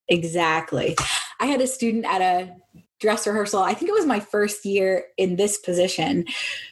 [0.08, 0.96] Exactly.
[1.40, 2.56] I had a student at a
[3.00, 3.62] dress rehearsal.
[3.62, 6.26] I think it was my first year in this position.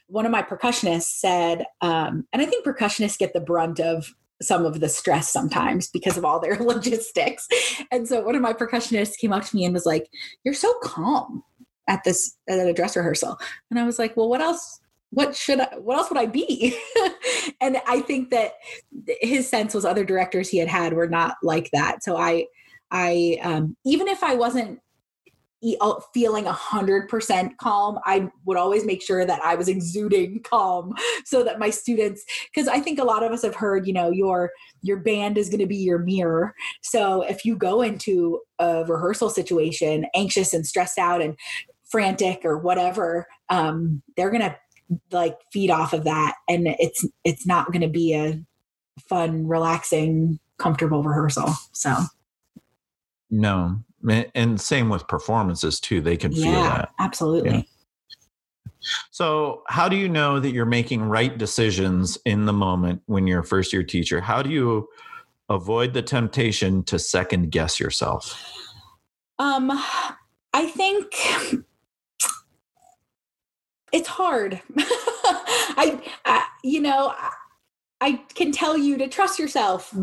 [0.07, 4.65] One of my percussionists said, um, and I think percussionists get the brunt of some
[4.65, 7.47] of the stress sometimes because of all their logistics.
[7.91, 10.09] And so one of my percussionists came up to me and was like,
[10.43, 11.43] You're so calm
[11.87, 13.37] at this at a dress rehearsal.
[13.69, 14.79] And I was like, Well, what else?
[15.11, 16.75] What should I, what else would I be?
[17.61, 18.53] and I think that
[19.21, 22.03] his sense was other directors he had had were not like that.
[22.03, 22.47] So I,
[22.93, 24.79] I, um, even if I wasn't
[26.13, 31.57] feeling 100% calm i would always make sure that i was exuding calm so that
[31.57, 34.51] my students because i think a lot of us have heard you know your
[34.83, 36.53] your band is going to be your mirror.
[36.81, 41.37] So if you go into a rehearsal situation anxious and stressed out and
[41.89, 44.55] frantic or whatever um, they're going to
[45.11, 48.39] like feed off of that and it's it's not going to be a
[49.07, 51.95] fun relaxing comfortable rehearsal so
[53.33, 53.79] no
[54.35, 56.89] and same with performances too they can yeah, feel that.
[56.99, 57.51] absolutely.
[57.51, 57.61] Yeah.
[59.11, 63.39] so how do you know that you're making right decisions in the moment when you're
[63.39, 64.21] a first year teacher?
[64.21, 64.87] How do you
[65.49, 68.39] avoid the temptation to second guess yourself?
[69.39, 69.71] Um
[70.55, 71.15] i think
[73.93, 74.59] it's hard.
[74.77, 77.13] I, I you know
[78.03, 79.95] I can tell you to trust yourself.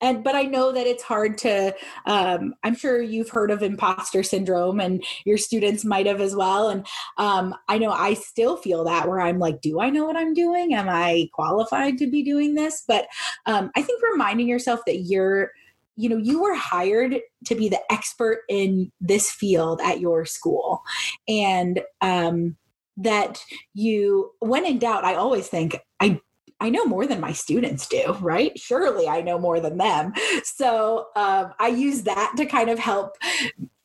[0.00, 1.74] And but I know that it's hard to
[2.06, 6.70] um, I'm sure you've heard of imposter syndrome and your students might have as well.
[6.70, 6.86] And
[7.18, 10.32] um, I know I still feel that where I'm like, do I know what I'm
[10.32, 10.72] doing?
[10.72, 12.82] Am I qualified to be doing this?
[12.88, 13.08] But
[13.44, 15.50] um, I think reminding yourself that you're
[15.96, 20.82] you know you were hired to be the expert in this field at your school
[21.28, 22.56] and um
[22.96, 23.40] that
[23.74, 26.18] you when in doubt i always think i
[26.64, 28.58] I know more than my students do, right?
[28.58, 30.14] Surely I know more than them.
[30.44, 33.16] So um, I use that to kind of help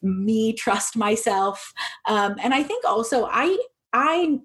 [0.02, 1.74] me trust myself.
[2.06, 3.58] Um, and I think also I
[3.92, 4.40] I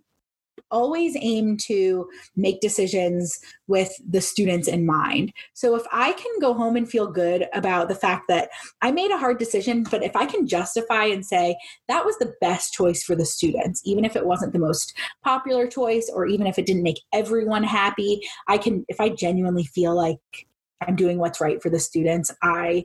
[0.75, 5.33] always aim to make decisions with the students in mind.
[5.55, 8.51] So if I can go home and feel good about the fact that
[8.83, 11.57] I made a hard decision, but if I can justify and say
[11.89, 15.69] that was the best choice for the students, even if it wasn't the most popular
[15.69, 19.95] choice or even if it didn't make everyone happy, I can, if I genuinely feel
[19.95, 20.19] like
[20.85, 22.85] I'm doing what's right for the students, I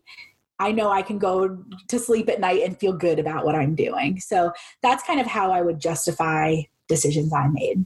[0.62, 3.76] I know I can go to sleep at night and feel good about what I'm
[3.76, 4.20] doing.
[4.20, 4.52] So
[4.84, 7.86] that's kind of how I would justify decisions I made.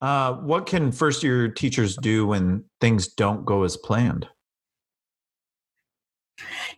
[0.00, 4.28] Uh, what can first year teachers do when things don't go as planned?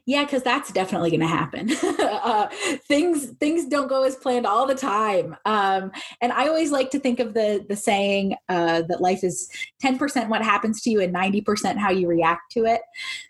[0.06, 1.70] Yeah, because that's definitely going to happen.
[2.00, 2.48] uh,
[2.86, 6.98] things things don't go as planned all the time, um, and I always like to
[6.98, 9.48] think of the the saying uh, that life is
[9.80, 12.82] ten percent what happens to you and ninety percent how you react to it.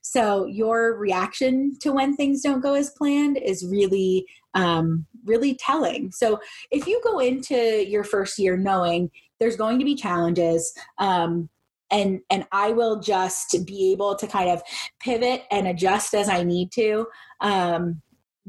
[0.03, 6.13] So your reaction to when things don't go as planned is really um, really telling.
[6.13, 9.11] So if you go into your first year knowing
[9.41, 11.49] there's going to be challenges, um,
[11.91, 14.63] and and I will just be able to kind of
[15.01, 17.07] pivot and adjust as I need to.
[17.41, 18.03] Um,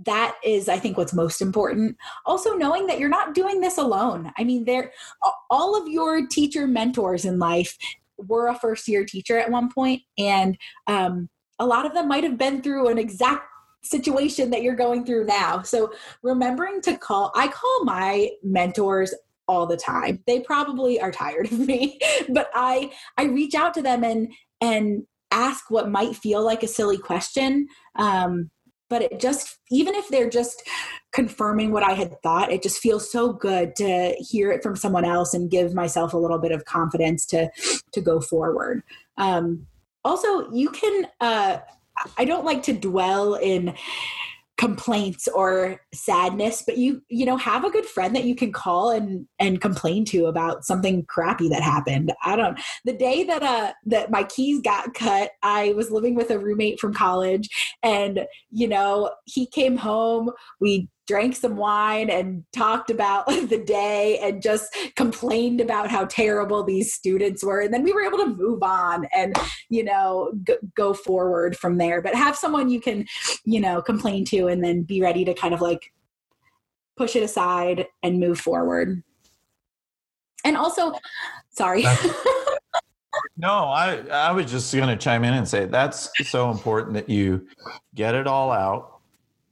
[0.04, 1.96] that is i think what's most important
[2.26, 4.92] also knowing that you're not doing this alone i mean there
[5.50, 7.78] all of your teacher mentors in life
[8.18, 10.58] were a first year teacher at one point and
[10.88, 13.48] um, a lot of them might have been through an exact
[13.86, 15.62] situation that you're going through now.
[15.62, 19.14] So remembering to call, I call my mentors
[19.48, 20.24] all the time.
[20.26, 24.32] They probably are tired of me, but I I reach out to them and
[24.62, 27.68] and ask what might feel like a silly question.
[27.96, 28.50] Um,
[28.90, 30.64] but it just even if they're just
[31.12, 35.06] confirming what I had thought, it just feels so good to hear it from someone
[35.06, 37.50] else and give myself a little bit of confidence to
[37.92, 38.84] to go forward.
[39.18, 39.68] Um,
[40.04, 41.08] also, you can.
[41.20, 41.60] Uh,
[42.18, 43.76] I don't like to dwell in
[44.58, 48.90] complaints or sadness but you you know have a good friend that you can call
[48.90, 52.14] and and complain to about something crappy that happened.
[52.24, 56.32] I don't the day that uh that my keys got cut i was living with
[56.32, 57.50] a roommate from college
[57.84, 60.32] and you know he came home
[60.62, 66.64] we drank some wine and talked about the day and just complained about how terrible
[66.64, 67.62] these students were.
[67.62, 69.36] And then we were able to move on and
[69.70, 72.02] you know g- go forward from there.
[72.02, 73.06] But have someone you can
[73.44, 75.92] you know complain to and then be ready to kind of like
[76.98, 79.04] push it aside and move forward.
[80.44, 80.94] And also
[81.52, 81.86] sorry.
[83.38, 87.10] No i i was just going to chime in and say that's so important that
[87.10, 87.48] you
[87.94, 89.00] get it all out.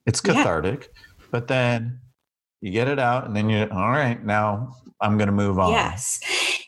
[0.05, 0.89] It's cathartic.
[0.93, 1.99] yeah but then
[2.61, 5.71] you get it out and then you're all right now i'm going to move on.
[5.71, 6.21] Yes.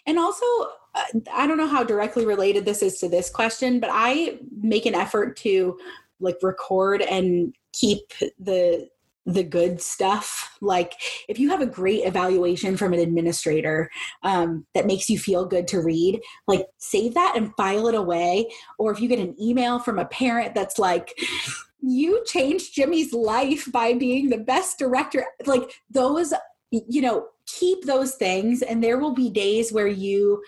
[0.06, 0.46] And also
[0.94, 1.04] uh,
[1.34, 4.96] i don't know how directly related this is to this question but i make an
[4.96, 5.78] effort to
[6.20, 8.02] like record and keep
[8.40, 8.90] the
[9.26, 10.56] the good stuff.
[10.62, 10.94] Like
[11.28, 13.90] if you have a great evaluation from an administrator
[14.24, 18.48] um, that makes you feel good to read like save that and file it away.
[18.78, 21.18] Or if you get an email from a parent that's like
[21.86, 25.26] you changed Jimmy's life by being the best director.
[25.46, 26.34] Like those,
[26.72, 30.42] you know, keep those things, and there will be days where you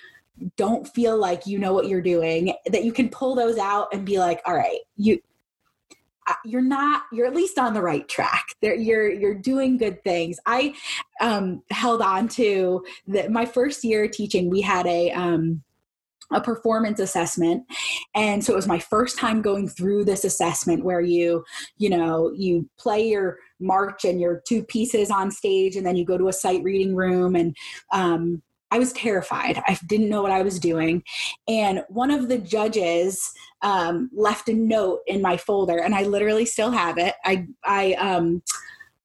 [0.55, 4.05] don't feel like you know what you're doing that you can pull those out and
[4.05, 5.19] be like all right you
[6.27, 10.03] uh, you're not you're at least on the right track there you're you're doing good
[10.03, 10.73] things i
[11.21, 15.63] um held on to that my first year teaching we had a um
[16.31, 17.63] a performance assessment.
[18.13, 21.43] And so it was my first time going through this assessment where you
[21.77, 26.05] you know you play your march and your two pieces on stage and then you
[26.05, 27.55] go to a sight reading room and
[27.91, 29.61] um, i was terrified.
[29.67, 31.03] I didn't know what i was doing.
[31.47, 36.45] And one of the judges um, left a note in my folder and i literally
[36.45, 37.15] still have it.
[37.23, 38.41] I i um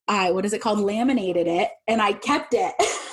[0.08, 0.80] i what is it called?
[0.80, 2.74] Laminated it and i kept it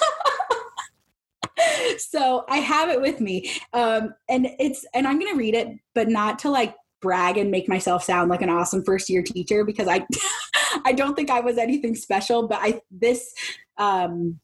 [2.00, 3.52] so I have it with me.
[3.74, 7.52] Um, and it's, and I'm going to read it, but not to like brag and
[7.52, 10.06] make myself sound like an awesome first year teacher because I,
[10.86, 13.34] I don't think I was anything special, but I, this,
[13.78, 14.40] um,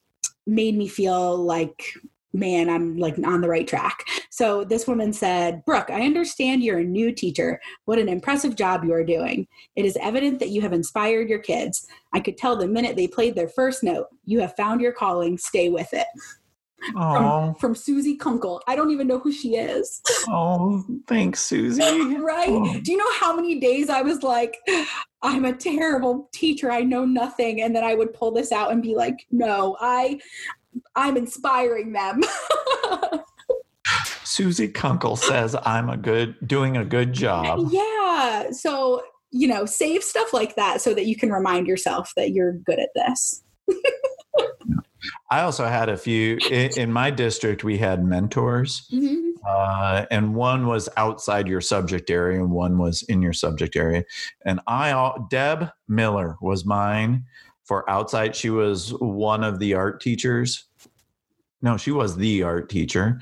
[0.48, 1.82] made me feel like
[2.36, 4.04] man, I'm like on the right track.
[4.30, 7.60] So this woman said, Brooke, I understand you're a new teacher.
[7.86, 9.48] What an impressive job you are doing.
[9.76, 11.88] It is evident that you have inspired your kids.
[12.14, 15.38] I could tell the minute they played their first note, you have found your calling,
[15.38, 16.08] stay with it
[16.92, 18.62] from, from Susie Kunkel.
[18.68, 20.02] I don't even know who she is.
[20.28, 21.82] oh, thanks, Susie.
[22.18, 22.50] right?
[22.50, 22.80] Oh.
[22.80, 24.58] Do you know how many days I was like,
[25.22, 26.72] I'm a terrible teacher.
[26.72, 27.62] I know nothing.
[27.62, 30.20] And then I would pull this out and be like, no, I
[30.96, 32.22] I'm inspiring them.
[34.24, 37.70] Susie Kunkel says I'm a good doing a good job.
[37.72, 38.52] Yeah.
[38.52, 39.02] So,
[39.32, 42.80] you know, save stuff like that so that you can remind yourself that you're good
[42.80, 43.44] at this.
[45.30, 47.64] I also had a few in, in my district.
[47.64, 49.32] We had mentors, mm-hmm.
[49.48, 54.04] uh, and one was outside your subject area, and one was in your subject area.
[54.46, 57.26] And I, Deb Miller, was mine
[57.64, 58.36] for outside.
[58.36, 60.66] She was one of the art teachers
[61.66, 63.20] no, she was the art teacher.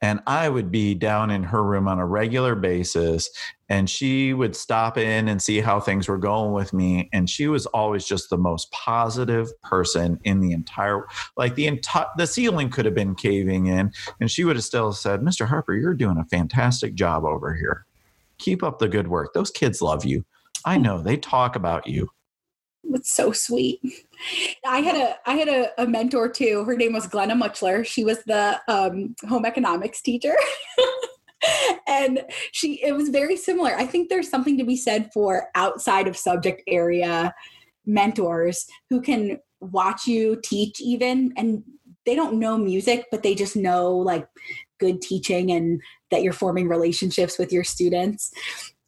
[0.00, 3.28] And I would be down in her room on a regular basis.
[3.68, 7.10] And she would stop in and see how things were going with me.
[7.12, 12.06] And she was always just the most positive person in the entire, like the entire,
[12.16, 13.92] the ceiling could have been caving in.
[14.20, 15.46] And she would have still said, Mr.
[15.46, 17.84] Harper, you're doing a fantastic job over here.
[18.38, 19.34] Keep up the good work.
[19.34, 20.24] Those kids love you.
[20.64, 20.82] I mm.
[20.82, 22.08] know they talk about you.
[22.84, 23.80] It's so sweet.
[24.66, 26.64] I had a I had a, a mentor too.
[26.64, 27.84] Her name was Glenna Muchler.
[27.84, 30.34] She was the um, home economics teacher.
[31.88, 33.74] and she it was very similar.
[33.74, 37.34] I think there's something to be said for outside of subject area
[37.84, 41.62] mentors who can watch you teach even and
[42.04, 44.26] they don't know music but they just know like
[44.78, 48.32] good teaching and that you're forming relationships with your students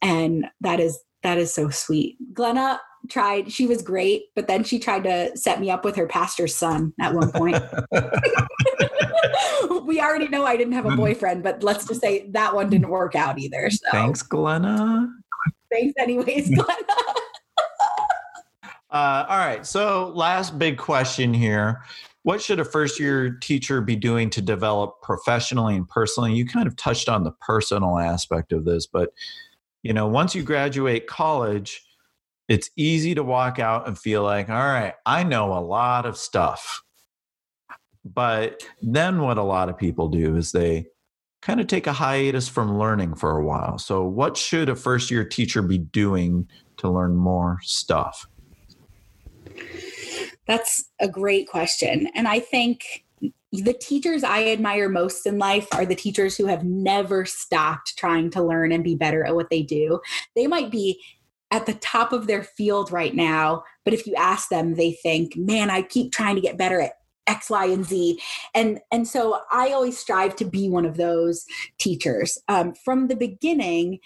[0.02, 2.16] and that is that is so sweet.
[2.34, 6.06] Glenna tried, she was great, but then she tried to set me up with her
[6.06, 7.56] pastor's son at one point.
[9.84, 10.96] we already know I didn't have a mm.
[10.96, 13.70] boyfriend, but let's just say that one didn't work out either.
[13.70, 15.08] So thanks, Glenna.
[15.70, 16.72] Thanks, anyways, Glenna.
[18.90, 19.66] uh, all right.
[19.66, 21.82] So, last big question here.
[22.22, 26.32] what should a first year teacher be doing to develop professionally and personally?
[26.32, 29.10] You kind of touched on the personal aspect of this, but
[29.82, 31.83] you know, once you graduate college,
[32.48, 36.16] it's easy to walk out and feel like, all right, I know a lot of
[36.16, 36.82] stuff.
[38.04, 40.86] But then what a lot of people do is they
[41.40, 43.78] kind of take a hiatus from learning for a while.
[43.78, 48.26] So, what should a first year teacher be doing to learn more stuff?
[50.46, 52.08] That's a great question.
[52.14, 53.04] And I think
[53.52, 58.30] the teachers I admire most in life are the teachers who have never stopped trying
[58.30, 60.00] to learn and be better at what they do.
[60.34, 61.00] They might be
[61.50, 65.36] at the top of their field right now, but if you ask them, they think,
[65.36, 66.94] man, I keep trying to get better at
[67.26, 68.20] X, Y, and Z.
[68.54, 71.46] And and so I always strive to be one of those
[71.78, 72.38] teachers.
[72.48, 74.00] Um, from the beginning,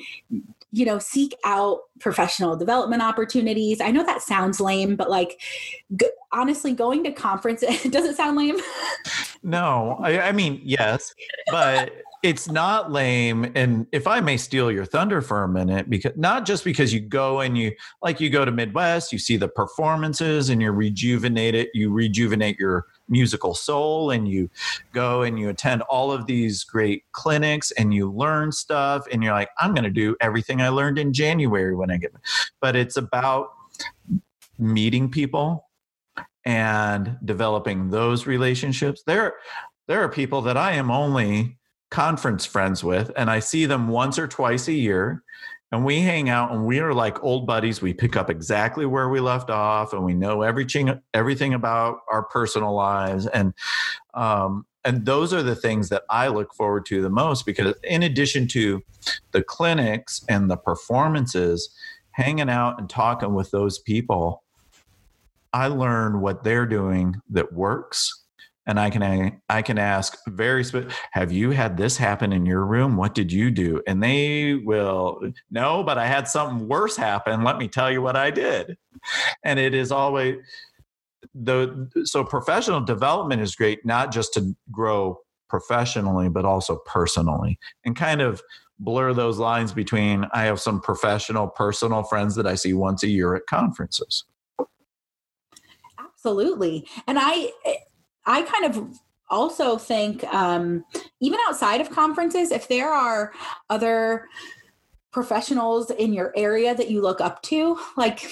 [0.71, 3.81] you know, seek out professional development opportunities.
[3.81, 5.41] I know that sounds lame, but like
[6.33, 8.57] honestly, going to conferences does it sound lame?
[9.43, 11.15] no, I, I mean yes,
[11.51, 11.93] but
[12.23, 16.45] it's not lame and if i may steal your thunder for a minute because not
[16.45, 20.49] just because you go and you like you go to midwest you see the performances
[20.49, 24.51] and you rejuvenate it you rejuvenate your musical soul and you
[24.93, 29.33] go and you attend all of these great clinics and you learn stuff and you're
[29.33, 32.13] like i'm going to do everything i learned in january when i get
[32.61, 33.49] but it's about
[34.59, 35.67] meeting people
[36.45, 39.35] and developing those relationships there
[39.87, 41.59] there are people that i am only
[41.91, 45.23] conference friends with, and I see them once or twice a year.
[45.71, 47.83] And we hang out and we are like old buddies.
[47.83, 52.25] We pick up exactly where we left off and we know everything everything about our
[52.25, 53.27] personal lives.
[53.27, 53.53] And
[54.15, 58.03] um, and those are the things that I look forward to the most because in
[58.03, 58.83] addition to
[59.33, 61.69] the clinics and the performances,
[62.13, 64.45] hanging out and talking with those people,
[65.53, 68.18] I learn what they're doing that works
[68.69, 72.65] and I can I can ask very spe- have you had this happen in your
[72.65, 72.97] room?
[72.97, 73.83] What did you do?
[73.87, 77.43] And they will no but I had something worse happen.
[77.43, 78.77] Let me tell you what I did.
[79.43, 80.37] And it is always
[81.35, 87.97] the so professional development is great not just to grow professionally but also personally and
[87.97, 88.43] kind of
[88.79, 93.09] blur those lines between I have some professional personal friends that I see once a
[93.09, 94.25] year at conferences.
[95.99, 96.87] Absolutely.
[97.07, 97.75] And I eh,
[98.29, 98.99] I kind of
[99.31, 100.85] also think, um,
[101.21, 103.33] even outside of conferences, if there are
[103.69, 104.27] other
[105.11, 108.23] professionals in your area that you look up to, like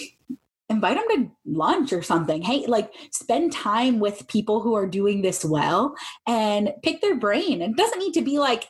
[0.69, 2.43] invite them to lunch or something.
[2.43, 5.95] Hey, like spend time with people who are doing this well
[6.27, 7.63] and pick their brain.
[7.63, 8.69] It doesn't need to be like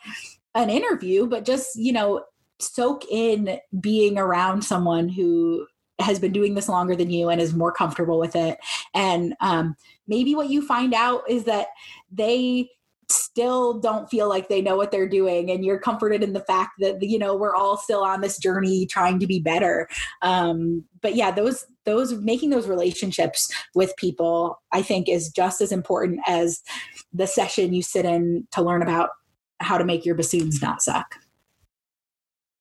[0.55, 2.25] an interview, but just, you know,
[2.59, 5.67] soak in being around someone who
[5.99, 8.59] has been doing this longer than you and is more comfortable with it.
[8.95, 9.77] And um,
[10.07, 11.69] maybe what you find out is that
[12.11, 12.71] they
[13.09, 16.73] still don't feel like they know what they're doing and you're comforted in the fact
[16.81, 19.89] that you know we're all still on this journey trying to be better.
[20.23, 25.71] Um, but yeah those those making those relationships with people i think is just as
[25.71, 26.63] important as
[27.13, 29.11] the session you sit in to learn about
[29.61, 31.17] how to make your bassoons not suck.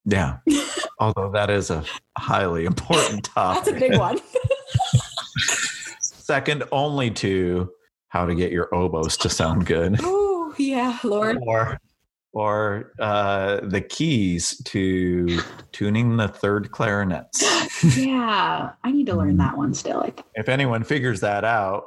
[0.05, 0.37] Yeah
[0.99, 1.83] although that is a
[2.17, 4.17] highly important topic that's a big one
[6.01, 7.69] second only to
[8.09, 9.97] how to get your oboes to sound good.
[10.01, 11.37] Oh, yeah, Lord.
[11.45, 11.79] Or
[12.35, 15.39] or uh, the keys to
[15.71, 17.41] tuning the third clarinets.
[17.97, 19.99] yeah, I need to learn that one still.
[20.01, 20.23] I think.
[20.35, 21.85] If anyone figures that out,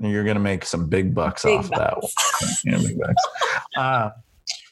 [0.00, 2.14] you're going to make some big bucks big off bucks.
[2.64, 2.82] that one.
[2.82, 3.22] yeah, big bucks.
[3.76, 4.10] Uh,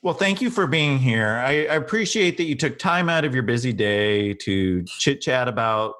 [0.06, 1.42] well, thank you for being here.
[1.44, 5.48] I, I, appreciate that you took time out of your busy day to chit chat
[5.48, 5.96] about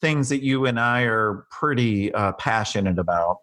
[0.00, 3.38] things that you and I are pretty uh, passionate about.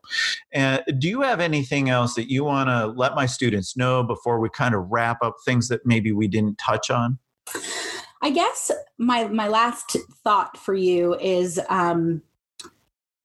[0.53, 4.39] And do you have anything else that you want to let my students know before
[4.39, 7.19] we kind of wrap up things that maybe we didn't touch on?
[8.21, 12.21] I guess my my last thought for you is um,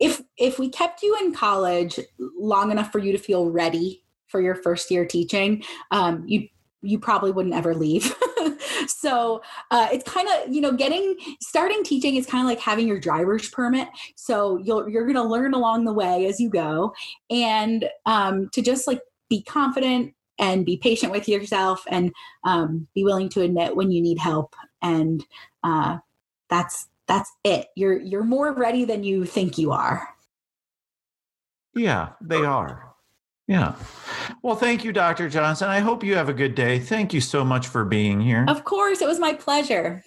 [0.00, 4.40] if if we kept you in college long enough for you to feel ready for
[4.40, 6.48] your first year teaching, um, you
[6.82, 8.14] you probably wouldn't ever leave.
[8.86, 12.86] so uh, it's kind of you know getting starting teaching is kind of like having
[12.86, 13.88] your driver's permit.
[14.16, 16.94] So you'll you're going to learn along the way as you go,
[17.30, 22.12] and um, to just like be confident and be patient with yourself and
[22.44, 25.24] um, be willing to admit when you need help and
[25.62, 25.98] uh,
[26.48, 30.08] that's that's it you're you're more ready than you think you are
[31.74, 32.92] yeah they are
[33.48, 33.74] yeah.
[34.42, 35.28] Well, thank you, Dr.
[35.28, 35.68] Johnson.
[35.68, 36.80] I hope you have a good day.
[36.80, 38.44] Thank you so much for being here.
[38.48, 39.00] Of course.
[39.00, 40.02] It was my pleasure.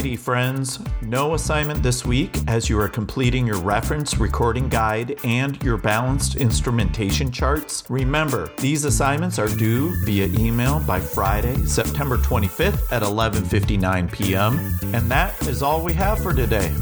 [0.00, 0.78] Alrighty, friends.
[1.02, 6.36] No assignment this week as you are completing your reference recording guide and your balanced
[6.36, 7.84] instrumentation charts.
[7.90, 14.58] Remember, these assignments are due via email by Friday, September 25th at 11:59 p.m.
[14.94, 16.72] And that is all we have for today.